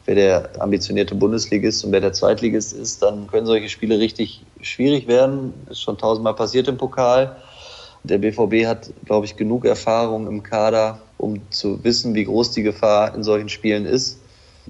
[0.06, 5.06] wer der ambitionierte Bundesligist und wer der Zweitligist ist, dann können solche Spiele richtig schwierig
[5.06, 5.54] werden.
[5.70, 7.36] Ist schon tausendmal passiert im Pokal.
[8.02, 12.62] Der BVB hat, glaube ich, genug Erfahrung im Kader, um zu wissen, wie groß die
[12.62, 14.18] Gefahr in solchen Spielen ist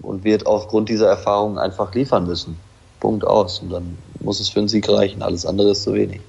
[0.03, 2.59] und wird aufgrund dieser Erfahrung einfach liefern müssen.
[3.01, 3.61] Punkt aus.
[3.61, 5.23] Und dann muss es für einen Sieg reichen.
[5.23, 6.21] Alles andere ist zu wenig.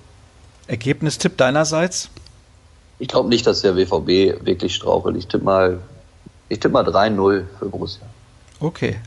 [0.67, 2.09] Ergebnistipp deinerseits?
[2.99, 5.15] Ich glaube nicht, dass der BVB wirklich strauchelt.
[5.15, 5.79] Ich tippe mal,
[6.49, 8.05] ich tippe mal 3-0 für Borussia.
[8.59, 8.97] Okay.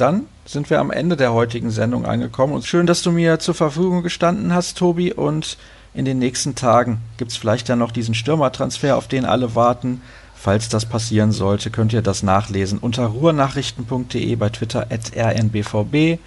[0.00, 2.54] Dann sind wir am Ende der heutigen Sendung angekommen.
[2.54, 5.12] Und schön, dass du mir zur Verfügung gestanden hast, Tobi.
[5.12, 5.58] Und
[5.92, 10.00] in den nächsten Tagen gibt es vielleicht dann noch diesen Stürmertransfer, auf den alle warten.
[10.34, 16.18] Falls das passieren sollte, könnt ihr das nachlesen unter ruhrnachrichten.de bei Twitter at rnbvb.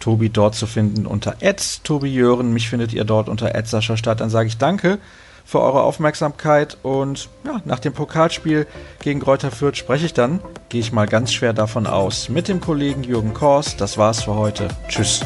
[0.00, 1.36] Tobi dort zu finden unter
[1.84, 2.54] Tobi Jören.
[2.54, 4.20] Mich findet ihr dort unter Sascha Stadt.
[4.20, 4.98] Dann sage ich danke
[5.44, 8.66] für eure Aufmerksamkeit und ja, nach dem Pokalspiel
[9.00, 12.60] gegen Greuther Fürth spreche ich dann, gehe ich mal ganz schwer davon aus, mit dem
[12.60, 13.76] Kollegen Jürgen Kors.
[13.76, 14.68] Das war's für heute.
[14.88, 15.20] Tschüss.